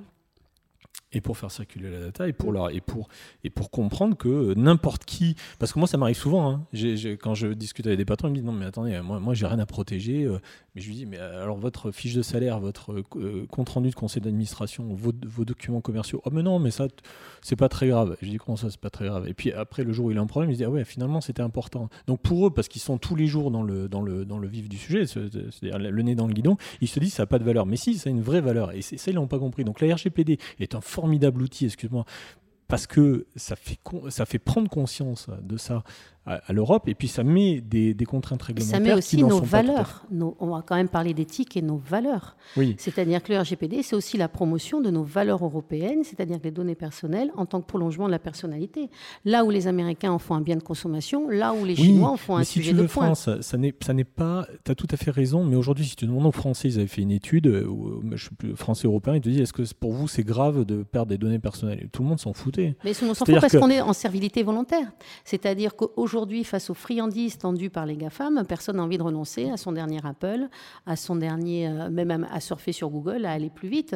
[1.14, 2.53] et pour faire circuler la data et pour, mm.
[2.53, 3.07] leur, et pour,
[3.43, 5.36] et pour comprendre que n'importe qui.
[5.59, 6.49] Parce que moi, ça m'arrive souvent.
[6.49, 6.66] Hein.
[7.22, 9.45] quand je discute avec des patrons, ils me disent Non, mais attendez, moi, moi j'ai
[9.45, 10.24] rien à protéger.
[10.24, 10.39] Euh.
[10.76, 13.95] mais je lui dis Mais alors, votre fiche de salaire, votre euh, compte rendu de
[13.95, 16.22] conseil d'administration, vos, vos, documents commerciaux.
[16.26, 16.88] Oh, mais non, mais ça,
[17.41, 18.18] c'est pas très grave.
[18.22, 19.28] Je dis Comment ça, c'est pas très grave?
[19.28, 20.84] Et puis après, le jour où il a un problème, il se dit Ah ouais,
[20.84, 21.89] finalement, c'était important.
[22.07, 24.47] Donc pour eux, parce qu'ils sont tous les jours dans le, dans le, dans le
[24.47, 27.39] vif du sujet, c'est-à-dire le nez dans le guidon, ils se disent Ça n'a pas
[27.39, 27.66] de valeur.
[27.66, 28.72] Mais si, ça a une vraie valeur.
[28.72, 29.64] Et ça, ils l'ont pas compris.
[29.64, 32.06] Donc la RGPD est un formidable outil, excuse-moi,
[32.70, 33.78] parce que ça fait,
[34.10, 35.84] ça fait prendre conscience de ça
[36.26, 38.80] à, l'Europe, et puis ça met des, contraintes réglementaires.
[38.80, 40.05] Ça met aussi nos valeurs.
[40.11, 42.38] on va quand même parler d'éthique et nos valeurs.
[42.55, 42.76] Oui.
[42.78, 46.76] C'est-à-dire que le RGPD, c'est aussi la promotion de nos valeurs européennes, c'est-à-dire les données
[46.76, 48.89] personnelles en tant que prolongement de la personnalité.
[49.26, 52.17] Là où les Américains en font un bien de consommation, là où les Chinois en
[52.17, 53.13] font un si sujet tu de veux, point.
[53.13, 54.47] France, ça n'est, ça n'est pas.
[54.63, 56.88] Tu as tout à fait raison, mais aujourd'hui, si tu demandes aux Français, ils avaient
[56.88, 57.67] fait une étude, euh,
[58.13, 60.84] je sais plus, Français européens, ils te disent est-ce que pour vous c'est grave de
[60.84, 61.89] perdre des données personnelles?
[61.91, 62.78] Tout le monde s'en foutait.
[62.86, 64.93] Mais on s'en fout parce qu'on est en servilité volontaire.
[65.26, 66.12] C'est-à-dire qu'aujourd'hui,
[66.43, 69.99] face aux friandises tendues par les GAFAM, personne n'a envie de renoncer à son dernier
[70.03, 70.47] Apple,
[70.86, 73.95] à son dernier, euh, même à surfer sur Google, à aller plus vite.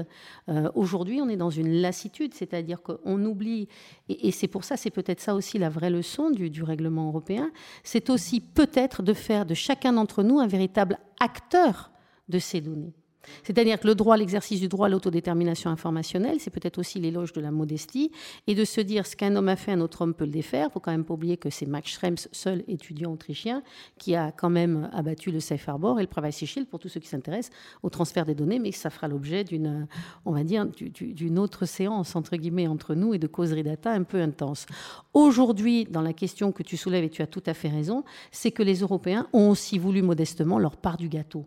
[0.50, 3.68] Euh, aujourd'hui, on est dans une lassitude, c'est-à-dire qu'on oublie,
[4.10, 7.52] et, c'est pour ça, c'est peut-être ça aussi la vraie leçon du, du règlement européen,
[7.84, 11.92] c'est aussi peut-être de faire de chacun d'entre nous un véritable acteur
[12.30, 12.97] de ces données.
[13.44, 17.42] C'est-à-dire que le droit, l'exercice du droit à l'autodétermination informationnelle, c'est peut-être aussi l'éloge de
[17.42, 18.12] la modestie,
[18.48, 20.68] et de se dire ce qu'un homme a fait, un autre homme peut le défaire.
[20.70, 23.64] Il faut quand même pas oublier que c'est Max Schrems, seul étudiant autrichien,
[23.98, 27.00] qui a quand même abattu le Safe Harbor et le Privacy Shield pour tous ceux
[27.00, 29.88] qui s'intéressent au transfert des données, mais ça fera l'objet d'une,
[30.26, 34.04] on va dire, d'une autre séance entre guillemets entre nous et de causerie data un
[34.04, 34.66] peu intense.
[35.14, 38.52] Aujourd'hui, dans la question que tu soulèves et tu as tout à fait raison, c'est
[38.52, 41.46] que les Européens ont aussi voulu modestement leur part du gâteau.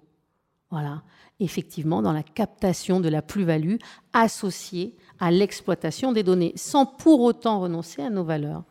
[0.70, 1.02] Voilà,
[1.40, 3.76] effectivement, dans la captation de la plus-value
[4.12, 8.64] associée à l'exploitation des données, sans pour autant renoncer à nos valeurs.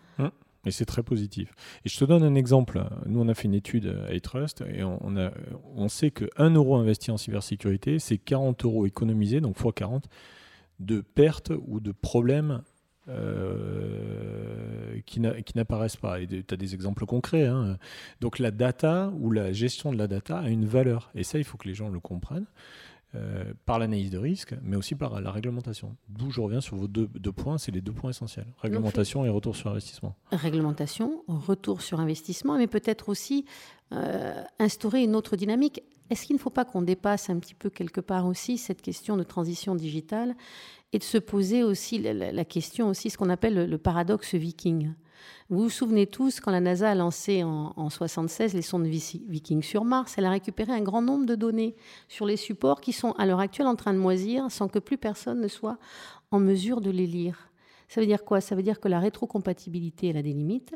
[0.65, 1.53] Et c'est très positif.
[1.85, 2.83] Et je te donne un exemple.
[3.05, 4.99] Nous, on a fait une étude à iTrust et on,
[5.75, 10.09] on sait que 1 euro investi en cybersécurité, c'est 40 euros économisés, donc x 40,
[10.79, 12.61] de pertes ou de problèmes
[13.09, 16.21] euh, qui n'apparaissent pas.
[16.21, 17.47] Et tu as des exemples concrets.
[17.47, 17.77] Hein.
[18.21, 21.11] Donc la data ou la gestion de la data a une valeur.
[21.15, 22.47] Et ça, il faut que les gens le comprennent.
[23.15, 25.95] Euh, par l'analyse de risque, mais aussi par la réglementation.
[26.09, 28.45] D'où je reviens sur vos deux, points, c'est les deux points essentiels.
[28.59, 30.15] Réglementation et retour sur investissement.
[30.31, 33.45] Réglementation, retour sur investissement, mais peut-être aussi
[33.93, 35.81] euh, instaurer une autre dynamique.
[36.09, 39.17] Est-ce qu'il ne faut pas qu'on dépasse un petit peu quelque part aussi cette question
[39.17, 40.35] de transition digitale
[40.91, 44.93] et de se poser aussi la, question aussi, ce qu'on appelle le, paradoxe viking?
[45.49, 49.61] Vous vous souvenez tous, quand la NASA a lancé en, en 76 les sondes Viking
[49.61, 51.75] sur Mars, elle a récupéré un grand nombre de données
[52.07, 54.97] sur les supports qui sont à l'heure actuelle en train de moisir sans que plus
[54.97, 55.77] personne ne soit
[56.31, 57.49] en mesure de les lire.
[57.87, 58.39] Ça veut dire quoi?
[58.39, 60.75] Ça veut dire que la rétrocompatibilité, elle a des limites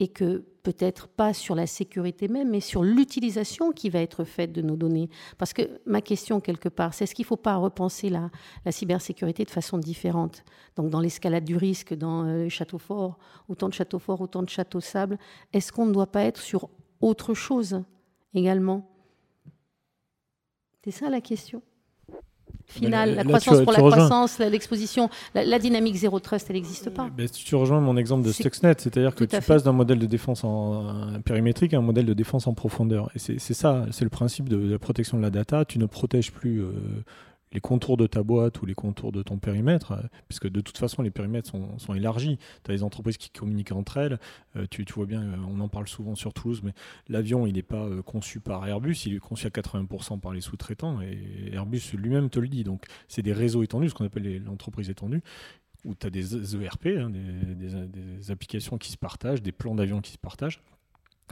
[0.00, 4.52] et que peut-être pas sur la sécurité même, mais sur l'utilisation qui va être faite
[4.52, 5.08] de nos données.
[5.38, 8.30] Parce que ma question, quelque part, c'est est-ce qu'il ne faut pas repenser la,
[8.70, 10.44] cybersécurité de façon différente?
[10.76, 13.18] Donc, dans l'escalade du risque, dans euh, château fort,
[13.48, 15.18] autant de châteaux forts, autant de châteaux sable,
[15.52, 16.70] est-ce qu'on ne doit pas être sur
[17.00, 17.82] autre chose
[18.34, 18.88] également?
[20.84, 21.62] C'est ça la question
[22.72, 27.08] finale, la croissance pour la croissance, l'exposition, la, dynamique zéro trust, elle n'existe pas.
[27.16, 30.44] Ben, tu rejoins mon exemple de Stuxnet, c'est-à-dire que tu passes d'un modèle de défense
[30.44, 33.10] en, périmétrique à un modèle de défense en profondeur.
[33.14, 35.64] Et c'est ça, c'est le principe de, la protection de la data.
[35.64, 36.72] Tu ne protèges plus euh,
[37.52, 40.78] les contours de ta boîte ou les contours de ton périmètre, euh, puisque de toute
[40.78, 42.38] façon les périmètres sont, élargis.
[42.64, 44.18] Tu as des entreprises qui communiquent entre elles.
[44.56, 46.72] Euh, tu, vois bien, euh, on en parle souvent sur Toulouse, mais
[47.08, 51.00] l'avion, il n'est pas conçu par Airbus, il est conçu à 80% par les sous-traitants,
[51.00, 52.64] et Airbus lui-même te le dit.
[52.64, 55.22] Donc c'est des réseaux étendus, ce qu'on appelle l'entreprise étendue,
[55.84, 60.00] où tu as des ERP, hein, des, des applications qui se partagent, des plans d'avion
[60.00, 60.62] qui se partagent.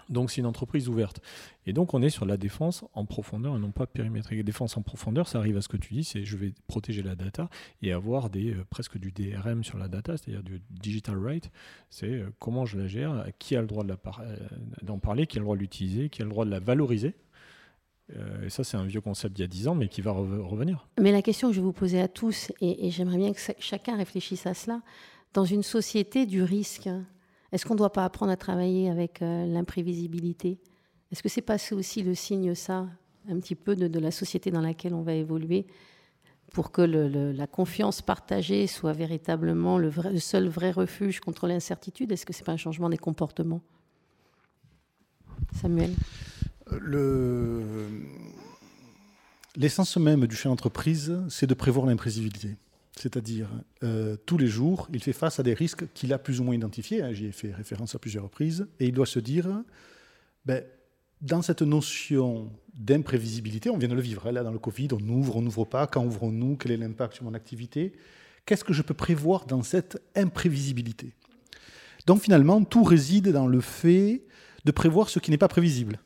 [0.08, 1.20] Donc c'est une entreprise ouverte.
[1.66, 4.44] Et donc on est sur la défense en profondeur et non pas périmétrique.
[4.44, 7.14] Défense en profondeur, ça arrive à ce que tu dis, c'est je vais protéger la
[7.14, 7.48] data
[7.82, 11.50] et avoir des, euh, presque du DRM sur la data, c'est-à-dire du digital right.
[11.90, 14.36] C'est euh, comment je la gère, qui a le droit euh,
[14.82, 17.14] d'en parler, qui a le droit de l'utiliser, qui a le droit de la valoriser.
[18.44, 20.88] et ça, c'est un vieux concept d'il y a 10 ans, mais qui va revenir.
[21.00, 23.40] Mais la question que je vais vous poser à tous, et, et j'aimerais bien que
[23.60, 24.82] chacun réfléchisse à cela,
[25.32, 26.88] dans une société du risque,
[27.52, 30.58] est-ce qu'on ne doit pas apprendre à travailler avec euh, l'imprévisibilité?
[31.10, 32.86] Est-ce que c'est pas aussi le signe, ça,
[33.28, 35.66] un petit peu de, la société dans laquelle on va évoluer
[36.52, 42.12] pour que la confiance partagée soit véritablement le, le seul vrai refuge contre l'incertitude?
[42.12, 43.60] Est-ce que ce n'est pas un changement des comportements?
[45.60, 45.94] Samuel?
[49.56, 52.56] L'essence même du chef d'entreprise, c'est de prévoir l'imprévisibilité.
[53.00, 53.48] C'est-à-dire,
[53.82, 56.54] euh, tous les jours, il fait face à des risques qu'il a plus ou moins
[56.54, 57.02] identifiés.
[57.02, 58.68] Hein, j'y ai fait référence à plusieurs reprises.
[58.78, 59.48] Et il doit se dire,
[60.44, 60.62] ben,
[61.22, 64.26] dans cette notion d'imprévisibilité, on vient de le vivre.
[64.26, 65.86] Hein, là, dans le Covid, on ouvre, on n'ouvre pas.
[65.86, 67.94] Quand ouvrons-nous Quel est l'impact sur mon activité
[68.44, 71.14] Qu'est-ce que je peux prévoir dans cette imprévisibilité?
[72.06, 74.24] Donc, finalement, tout réside dans le fait
[74.66, 76.00] de prévoir ce qui n'est pas prévisible.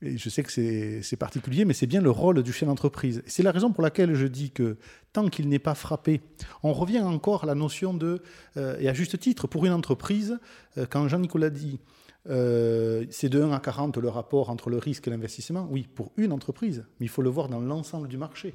[0.00, 3.22] Je sais que c'est particulier, mais c'est bien le rôle du chef d'entreprise.
[3.26, 4.76] C'est la raison pour laquelle je dis que
[5.12, 6.20] tant qu'il n'est pas frappé,
[6.62, 8.22] on revient encore à la notion de,
[8.56, 10.38] euh, et à juste titre, pour une entreprise,
[10.76, 11.80] euh, quand Jean-Nicolas dit
[12.28, 16.12] euh, c'est de 1 à 40 le rapport entre le risque et l'investissement, oui, pour
[16.16, 18.54] une entreprise, mais il faut le voir dans l'ensemble du marché.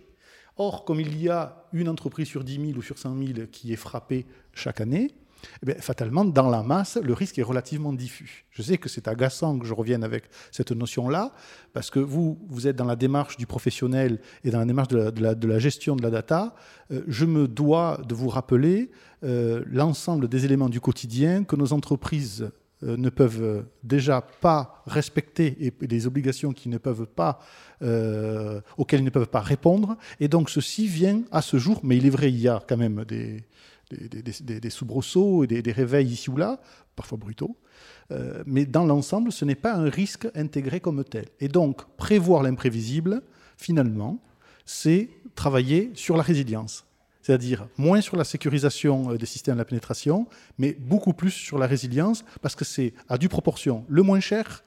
[0.56, 3.74] Or, comme il y a une entreprise sur 10 000 ou sur 100 000 qui
[3.74, 5.12] est frappée chaque année,
[5.68, 8.46] eh fatalement, dans la masse, le risque est relativement diffus.
[8.52, 11.34] Je sais que c'est agaçant que je revienne avec cette notion-là,
[11.74, 15.48] parce que vous, vous êtes dans la démarche du professionnel et dans la démarche de
[15.48, 16.56] la, gestion de la data.
[16.92, 18.92] Euh, je me dois de vous rappeler
[19.24, 22.52] euh, l'ensemble des éléments du quotidien que nos entreprises
[22.84, 27.06] euh, ne peuvent déjà pas respecter et des obligations auxquelles ils ne peuvent
[29.30, 29.98] pas répondre.
[30.20, 32.78] Et donc ceci vient à ce jour, mais il est vrai, il y a quand
[32.78, 33.46] même des,
[34.10, 36.60] des, soubresauts et des, réveils ici ou là,
[36.96, 37.58] parfois brutaux.
[38.12, 41.26] Euh, mais dans l'ensemble, ce n'est pas un risque intégré comme tel.
[41.40, 43.22] Et donc, prévoir l'imprévisible,
[43.58, 44.22] finalement,
[44.66, 46.86] c'est travailler sur la résilience.
[47.22, 50.28] C'est-à-dire moins sur la sécurisation euh, des systèmes de la pénétration,
[50.58, 54.64] mais beaucoup plus sur la résilience, parce que c'est à due proportion le moins cher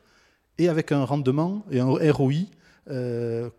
[0.59, 2.33] et avec un rendement et un ROI
[2.89, 3.51] euh,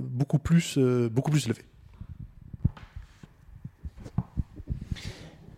[0.00, 1.62] beaucoup plus élevé.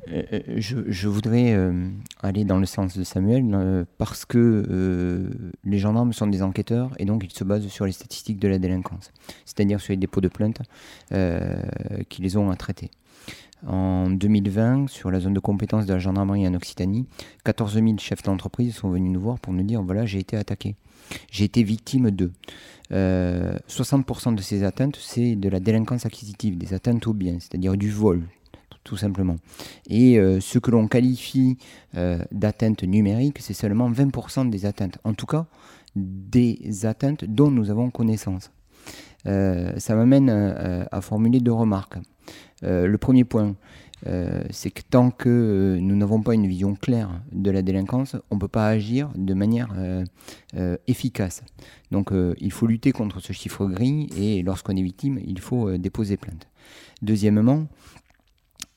[0.09, 1.89] Euh, euh, je, voudrais euh,
[2.23, 5.31] aller dans le sens de Samuel parce que
[5.65, 8.59] les gendarmes sont des enquêteurs et donc ils se basent sur les statistiques de la
[8.59, 9.13] délinquance,
[9.45, 10.63] c'est-à-dire sur les dépôts de plaintes
[12.09, 12.91] qui les ont à traiter.
[13.67, 17.07] En 2020, sur la zone de compétence de la gendarmerie en Occitanie,
[17.45, 20.77] 14 000 chefs d'entreprise sont venus nous voir pour nous dire voilà, j'ai été attaqué.
[21.31, 22.31] J'ai été victime de.
[22.93, 27.91] 60% de ces atteintes, c'est de la délinquance acquisitive, des atteintes aux biens, c'est-à-dire du
[27.91, 28.23] vol,
[28.87, 29.37] tout simplement.
[29.91, 31.59] Et euh, ce que l'on qualifie
[31.97, 34.99] euh, d'atteinte numérique, c'est seulement 20% des atteintes.
[35.03, 35.47] En tout cas,
[35.97, 38.53] des atteintes dont nous avons connaissance.
[39.27, 41.99] Euh, ça m'amène à formuler deux remarques.
[42.63, 43.57] le premier point,
[44.51, 48.41] c'est que tant que nous n'avons pas une vision claire de la délinquance, on ne
[48.41, 49.69] peut pas agir de manière
[50.87, 51.43] efficace.
[51.91, 56.17] Donc il faut lutter contre ce chiffre gris et lorsqu'on est victime, il faut déposer
[56.17, 56.47] plainte.
[57.03, 57.67] Deuxièmement,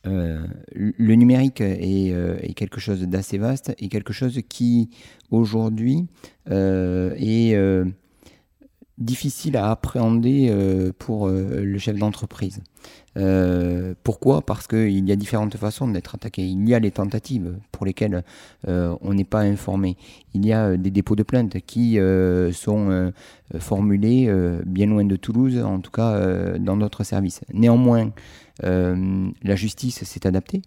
[0.07, 4.89] euh, le numérique euh, est, quelque chose d'assez vaste et quelque chose qui
[5.29, 6.07] aujourd'hui
[6.49, 7.57] euh, est
[8.97, 10.53] difficile à appréhender
[10.99, 12.61] pour le chef d'entreprise.
[14.03, 14.41] pourquoi?
[14.41, 16.45] Parce qu'il y a différentes façons d'être attaqué.
[16.45, 18.25] Il y a les tentatives pour lesquelles
[18.67, 19.95] on n'est pas informé.
[20.33, 21.97] Il y a des dépôts de plaintes qui
[22.51, 23.13] sont
[23.57, 24.29] formulés
[24.65, 27.39] bien loin de Toulouse, en tout cas dans notre service.
[27.53, 28.11] Néanmoins,
[28.61, 30.61] la justice s'est adaptée,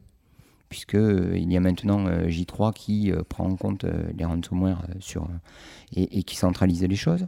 [0.68, 3.84] puisqu'il euh, y a maintenant euh, J3 qui prend en compte
[4.16, 5.28] les ransomware sur,
[5.95, 7.26] et, qui centralise les choses.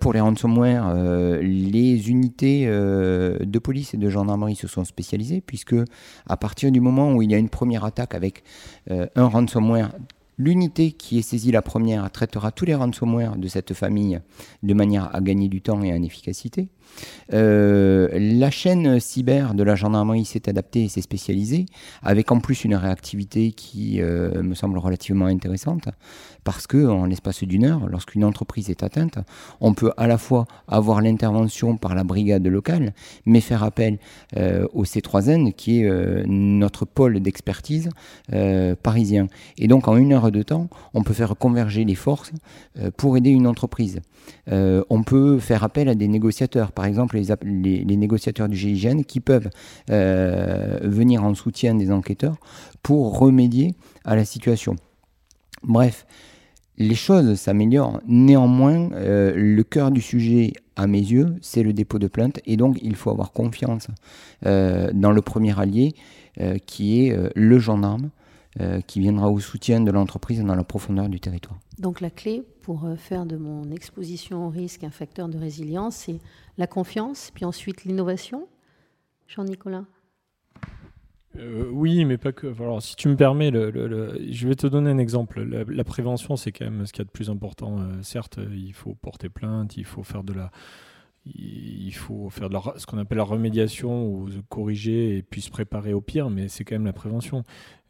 [0.00, 0.94] pour les ransomware,
[1.40, 5.74] les unités de police et de gendarmerie se sont spécialisées, puisque
[6.28, 8.44] à partir du moment où il y a une première attaque avec
[8.88, 9.90] un ransomware
[10.36, 14.20] L'unité qui est saisie la première traitera tous les ransomware de cette famille
[14.64, 16.68] de manière à gagner du temps et en efficacité.
[17.30, 21.66] La chaîne cyber de la gendarmerie s'est adaptée et s'est spécialisée,
[22.02, 25.88] avec en plus une réactivité qui me semble relativement intéressante,
[26.44, 29.18] parce que en l'espace d'une heure, lorsqu'une entreprise est atteinte,
[29.60, 32.92] on peut à la fois avoir l'intervention par la brigade locale,
[33.26, 33.98] mais faire appel
[34.36, 37.88] au C3N, qui est notre pôle d'expertise
[38.82, 39.28] parisien.
[39.58, 42.32] Et donc en une heure de temps, on peut faire converger les forces
[42.96, 44.00] pour aider une entreprise.
[44.50, 49.20] Euh, on peut faire appel à des négociateurs, par exemple les, négociateurs du GIGN qui
[49.20, 49.50] peuvent
[49.90, 52.36] euh, venir en soutien des enquêteurs
[52.82, 54.76] pour remédier à la situation.
[55.62, 56.06] Bref,
[56.76, 58.00] les choses s'améliorent.
[58.06, 62.40] Néanmoins, euh, le cœur du sujet, à mes yeux, c'est le dépôt de plainte.
[62.46, 63.86] Et donc, il faut avoir confiance
[64.42, 65.94] dans le premier allié,
[66.66, 68.10] qui est le gendarme,
[68.86, 71.58] qui viendra au soutien de l'entreprise dans la profondeur du territoire.
[71.78, 75.96] Donc la clé pour euh, faire de mon exposition au risque un facteur de résilience,
[75.96, 76.18] c'est
[76.56, 78.48] la confiance, puis ensuite l'innovation.
[79.26, 79.84] Jean-Nicolas?
[81.36, 82.46] Euh, oui, mais pas que.
[82.46, 85.42] Alors, si tu me permets, je vais te donner un exemple.
[85.42, 87.80] La, prévention, c'est quand même ce qu'il y a de plus important.
[87.80, 90.52] Euh, certes, il faut porter plainte, il faut faire de la,
[91.26, 95.92] il faut faire de ce qu'on appelle la remédiation ou corriger et puis se préparer
[95.92, 97.44] au pire, mais c'est quand même la prévention.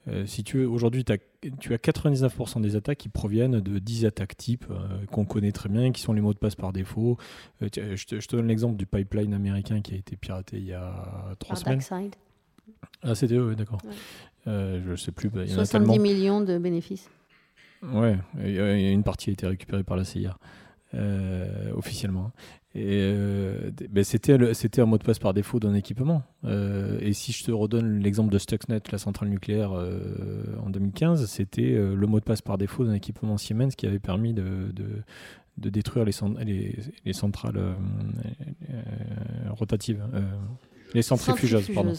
[0.08, 4.66] Euh, si tu aujourd'hui, tu as 99% des attaques qui proviennent de 10 attaques types
[4.70, 7.16] euh, qu'on connaît très bien, qui sont les mots de passe par défaut.
[7.62, 11.34] Euh, je, te, donne l'exemple du pipeline américain qui a été piraté il y a
[11.38, 12.10] 3 semaines.
[13.02, 13.80] Ah, c'était eux, d'accord.
[14.46, 15.30] je ne sais plus.
[15.30, 17.10] Bah, il 70 millions de bénéfices.
[17.82, 20.36] Ouais, une partie a été récupérée par la CIA.
[21.74, 22.32] Officiellement.
[22.76, 24.32] Et euh, ben c'était,
[24.80, 26.22] un mot de passe par défaut d'un équipement.
[26.44, 31.26] Euh, et si je te redonne l'exemple de Stuxnet, la centrale nucléaire euh, en 2015,
[31.26, 34.72] c'était le mot de passe par défaut d'un équipement Siemens qui avait permis de,
[35.56, 37.76] détruire les centrales
[39.50, 40.02] rotatives.
[40.94, 41.92] Les centrifugeuses, pardon.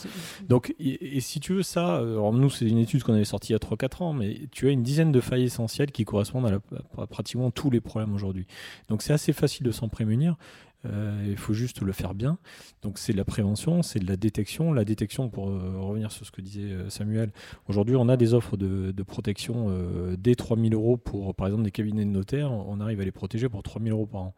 [0.47, 3.53] Donc, et, si tu veux ça, alors nous, c'est une étude qu'on avait sortie il
[3.53, 7.01] y a 3-4 ans, mais tu as une dizaine de failles essentielles qui correspondent à,
[7.01, 8.47] à pratiquement tous les problèmes aujourd'hui.
[8.89, 10.37] Donc, c'est assez facile de s'en prémunir.
[10.85, 12.37] Euh, il faut juste le faire bien.
[12.81, 14.73] Donc c'est de la prévention, c'est de la détection.
[14.73, 17.31] La détection, pour euh, revenir sur ce que disait euh, Samuel,
[17.67, 19.69] aujourd'hui on a des offres de, protection
[20.17, 22.51] dès 3000 euros pour par exemple des cabinets de notaires.
[22.51, 24.33] On arrive à les protéger pour 3000 euros par an.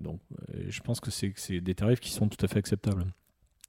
[0.00, 0.20] donc
[0.68, 3.04] je pense que c'est des tarifs qui sont tout à fait acceptables.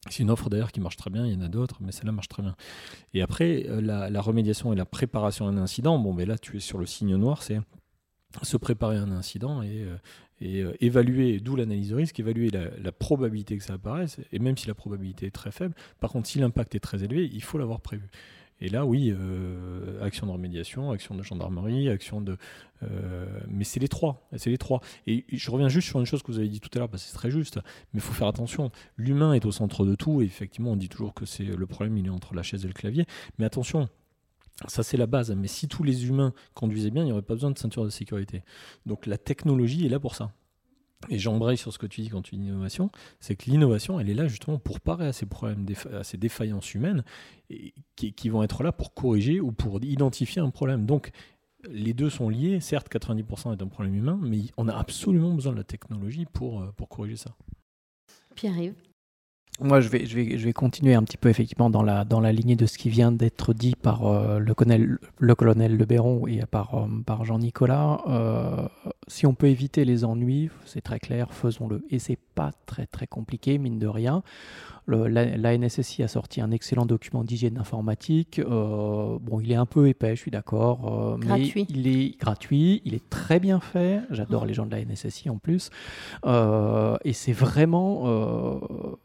[0.09, 2.11] C'est une offre d'ailleurs qui marche très bien, il y en a d'autres, mais celle-là
[2.11, 2.55] marche très bien.
[3.13, 6.59] Et après, la, remédiation et la préparation à un incident, bon, mais là tu es
[6.59, 7.59] sur le signe noir, c'est
[8.43, 9.87] se préparer à un incident et,
[10.41, 14.57] et euh, évaluer, d'où l'analyse de risque, évaluer la, probabilité que ça apparaisse, et même
[14.57, 17.57] si la probabilité est très faible, par contre si l'impact est très élevé, il faut
[17.57, 18.07] l'avoir prévu.
[18.61, 22.37] Et là, oui, euh, action de remédiation, action de gendarmerie, action de...
[22.83, 24.81] Euh, mais c'est les trois, c'est les trois.
[25.07, 27.03] Et je reviens juste sur une chose que vous avez dit tout à l'heure, parce
[27.03, 27.57] que c'est très juste,
[27.93, 28.71] mais il faut faire attention.
[28.97, 31.97] L'humain est au centre de tout, et effectivement, on dit toujours que c'est le problème,
[31.97, 33.05] il est entre la chaise et le clavier.
[33.37, 33.89] Mais attention,
[34.67, 35.31] ça, c'est la base.
[35.31, 37.89] Mais si tous les humains conduisaient bien, il n'y aurait pas besoin de ceinture de
[37.89, 38.43] sécurité.
[38.85, 40.31] Donc la technologie est là pour ça.
[41.09, 42.89] Et j'embraye sur ce que tu dis quand tu dis innovation,
[43.19, 46.73] c'est que l'innovation, elle est là justement pour parer à ces problèmes, à ces défaillances
[46.73, 47.03] humaines,
[47.49, 50.85] et qui, vont être là pour corriger ou pour identifier un problème.
[50.85, 51.11] Donc,
[51.69, 52.59] les deux sont liés.
[52.59, 56.61] Certes, 90% est un problème humain, mais on a absolument besoin de la technologie pour,
[56.61, 57.35] euh, pour corriger ça.
[58.35, 58.75] Pierre-Yves
[59.61, 62.19] moi, je vais, je, vais, je vais continuer un petit peu effectivement dans la, dans
[62.19, 65.85] la lignée de ce qui vient d'être dit par euh, le, colonel, le colonel
[66.27, 68.01] et par, euh, par Jean-Nicolas.
[68.09, 68.67] Euh,
[69.07, 71.85] si on peut éviter les ennuis, c'est très clair, faisons-le.
[71.89, 74.23] Et c'est pas très très compliqué, mine de rien
[74.87, 78.39] la, NSSI a sorti un excellent document d'hygiène informatique.
[78.39, 81.15] Euh, bon, il est un peu épais, je suis d'accord.
[81.15, 84.01] Euh, mais il est gratuit, il est très bien fait.
[84.11, 85.69] J'adore les gens de la NSSI en plus.
[86.25, 88.03] Euh, et c'est vraiment.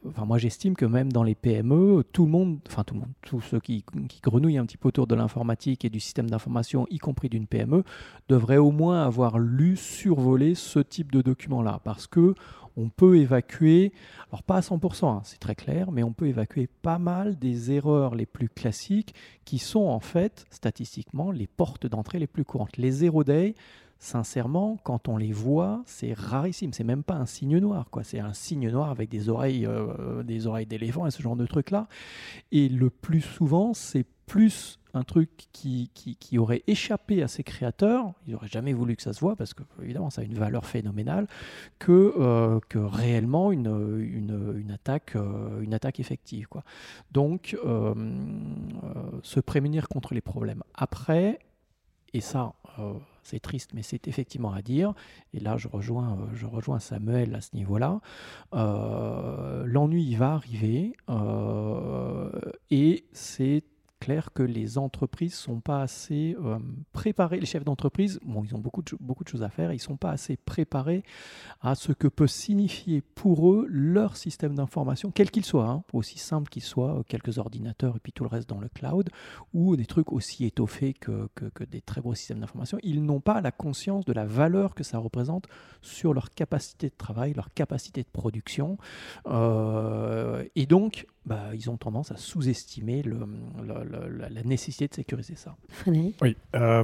[0.07, 3.11] enfin, moi, j'estime que même dans les PME, tout le monde, enfin, tout le monde,
[3.23, 6.87] tous ceux qui, qui grenouillent un petit peu autour de l'informatique et du système d'information,
[6.91, 7.85] y compris d'une PME,
[8.29, 11.81] devraient au moins avoir lu, survolé ce type de document-là.
[11.85, 12.35] Parce que
[12.81, 13.93] on peut évacuer,
[14.31, 17.73] alors pas à 100%, hein, c'est très clair, mais on peut évacuer pas mal des
[17.73, 19.15] erreurs les plus classiques
[19.45, 22.77] qui sont en fait statistiquement les portes d'entrée les plus courantes.
[22.77, 23.55] Les zero day,
[23.99, 26.73] sincèrement, quand on les voit, c'est rarissime.
[26.73, 28.03] C'est même pas un signe noir, quoi.
[28.03, 31.87] C'est un signe noir avec des oreilles, euh, d'éléphant et ce genre de trucs là.
[32.51, 38.13] Et le plus souvent, c'est plus un truc qui, qui, aurait échappé à ses créateurs,
[38.27, 40.67] ils n'auraient jamais voulu que ça se voit parce que évidemment ça a une valeur
[40.67, 41.27] phénoménale,
[41.79, 46.47] que, euh, que réellement une, une, attaque, euh, une attaque effective.
[46.49, 46.65] Quoi.
[47.13, 47.57] Donc
[49.23, 50.63] se prémunir contre les problèmes.
[50.75, 51.39] Après,
[52.13, 52.55] et ça,
[53.23, 54.95] c'est triste, mais c'est effectivement à dire,
[55.33, 58.01] et là je rejoins, je rejoins Samuel à ce niveau-là,
[58.53, 60.97] l'ennui va arriver,
[62.71, 63.63] et c'est
[64.01, 66.59] clair que les entreprises sont pas assez euh,
[66.93, 67.39] préparées.
[67.39, 69.97] Les chefs d'entreprise, bon, ils ont beaucoup de, beaucoup de choses à faire, ils sont
[69.97, 71.05] pas assez préparés
[71.61, 76.19] à ce que peut signifier pour eux leur système d'information, quel qu'il soit, hein, aussi
[76.19, 79.11] simple qu'il soit, euh, quelques ordinateurs et puis tout le reste dans le cloud,
[79.53, 82.79] ou des trucs aussi étoffés que, que, des très gros systèmes d'information.
[82.83, 85.47] Ils n'ont pas la conscience de la valeur que ça représente
[85.83, 88.79] sur leur capacité de travail, leur capacité de production.
[89.27, 93.21] Euh, et donc, bah, ils ont tendance à sous-estimer le,
[94.19, 95.55] la nécessité de sécuriser ça.
[95.69, 96.17] Frédéric?
[96.21, 96.83] Oui, euh,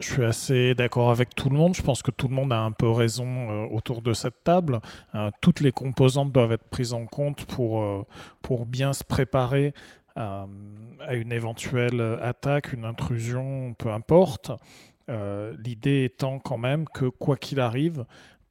[0.00, 1.74] je suis assez d'accord avec tout le monde.
[1.74, 4.80] Je pense que tout le monde a un peu raison euh, autour de cette table.
[5.14, 8.06] Euh, toutes les composantes doivent être prises en compte pour,
[8.42, 9.72] pour bien se préparer
[10.14, 10.46] à
[11.10, 14.52] une éventuelle attaque, une intrusion, peu importe.
[15.08, 18.04] L'idée étant quand même que quoi qu'il arrive,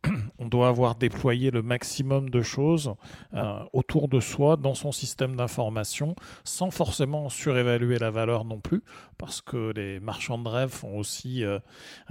[0.40, 2.94] on doit avoir déployé le maximum de choses
[3.34, 8.84] euh, autour de soi dans son système d'information sans forcément surévaluer la valeur non plus
[9.18, 11.60] parce que les marchands de rêve font aussi euh,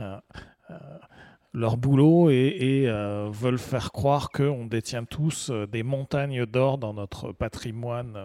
[0.01, 0.19] euh,
[1.55, 2.87] leur boulot et,
[3.31, 8.19] veulent faire croire qu'on détient tous des montagnes d'or dans notre patrimoine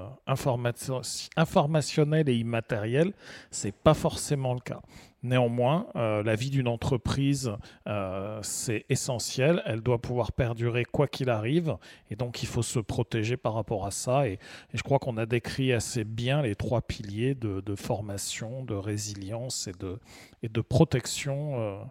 [1.35, 3.11] informationnel et immatériel.
[3.51, 4.79] C'est pas forcément le cas.
[5.23, 7.51] Néanmoins, euh, la vie d'une entreprise,
[7.87, 9.63] euh, c'est essentiel.
[9.65, 11.75] Elle doit pouvoir perdurer quoi qu'il arrive.
[12.11, 14.27] Et donc, il faut se protéger par rapport à ça.
[14.27, 14.37] Et,
[14.73, 20.49] je crois qu'on a décrit assez bien les trois piliers de, formation, de résilience et
[20.49, 21.81] de, protection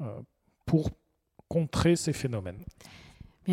[0.00, 0.06] euh,
[0.66, 0.90] pour
[1.48, 2.62] contrer ces phénomènes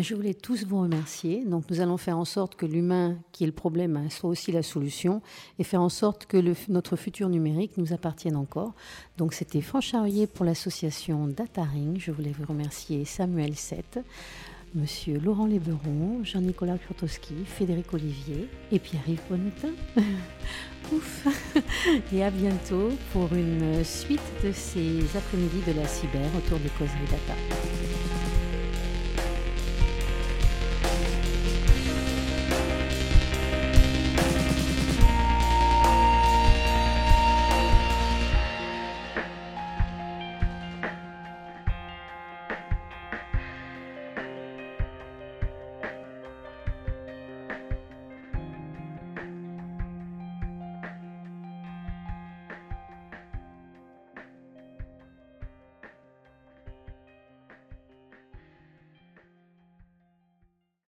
[0.02, 1.44] je voulais tous vous remercier.
[1.44, 4.52] Donc, nous allons faire en sorte que l'humain, qui est le problème, hein, soit aussi
[4.52, 5.22] la solution,
[5.58, 6.36] et faire en sorte que
[6.68, 8.74] notre futur numérique nous appartienne encore.
[9.16, 11.98] Donc, c'était Franck Charrier pour l'association Dataring.
[11.98, 13.98] Je voulais vous remercier Samuel Sett,
[14.74, 19.72] Monsieur Laurent Léberon, Jean-Nicolas Kurtowski, Frédéric Olivier et Pierre-Yves Bonnetin.
[20.92, 21.26] Ouf
[22.12, 27.10] Et à bientôt pour une suite de ces après-midi de la cyber autour de Causerie
[27.10, 28.15] Data.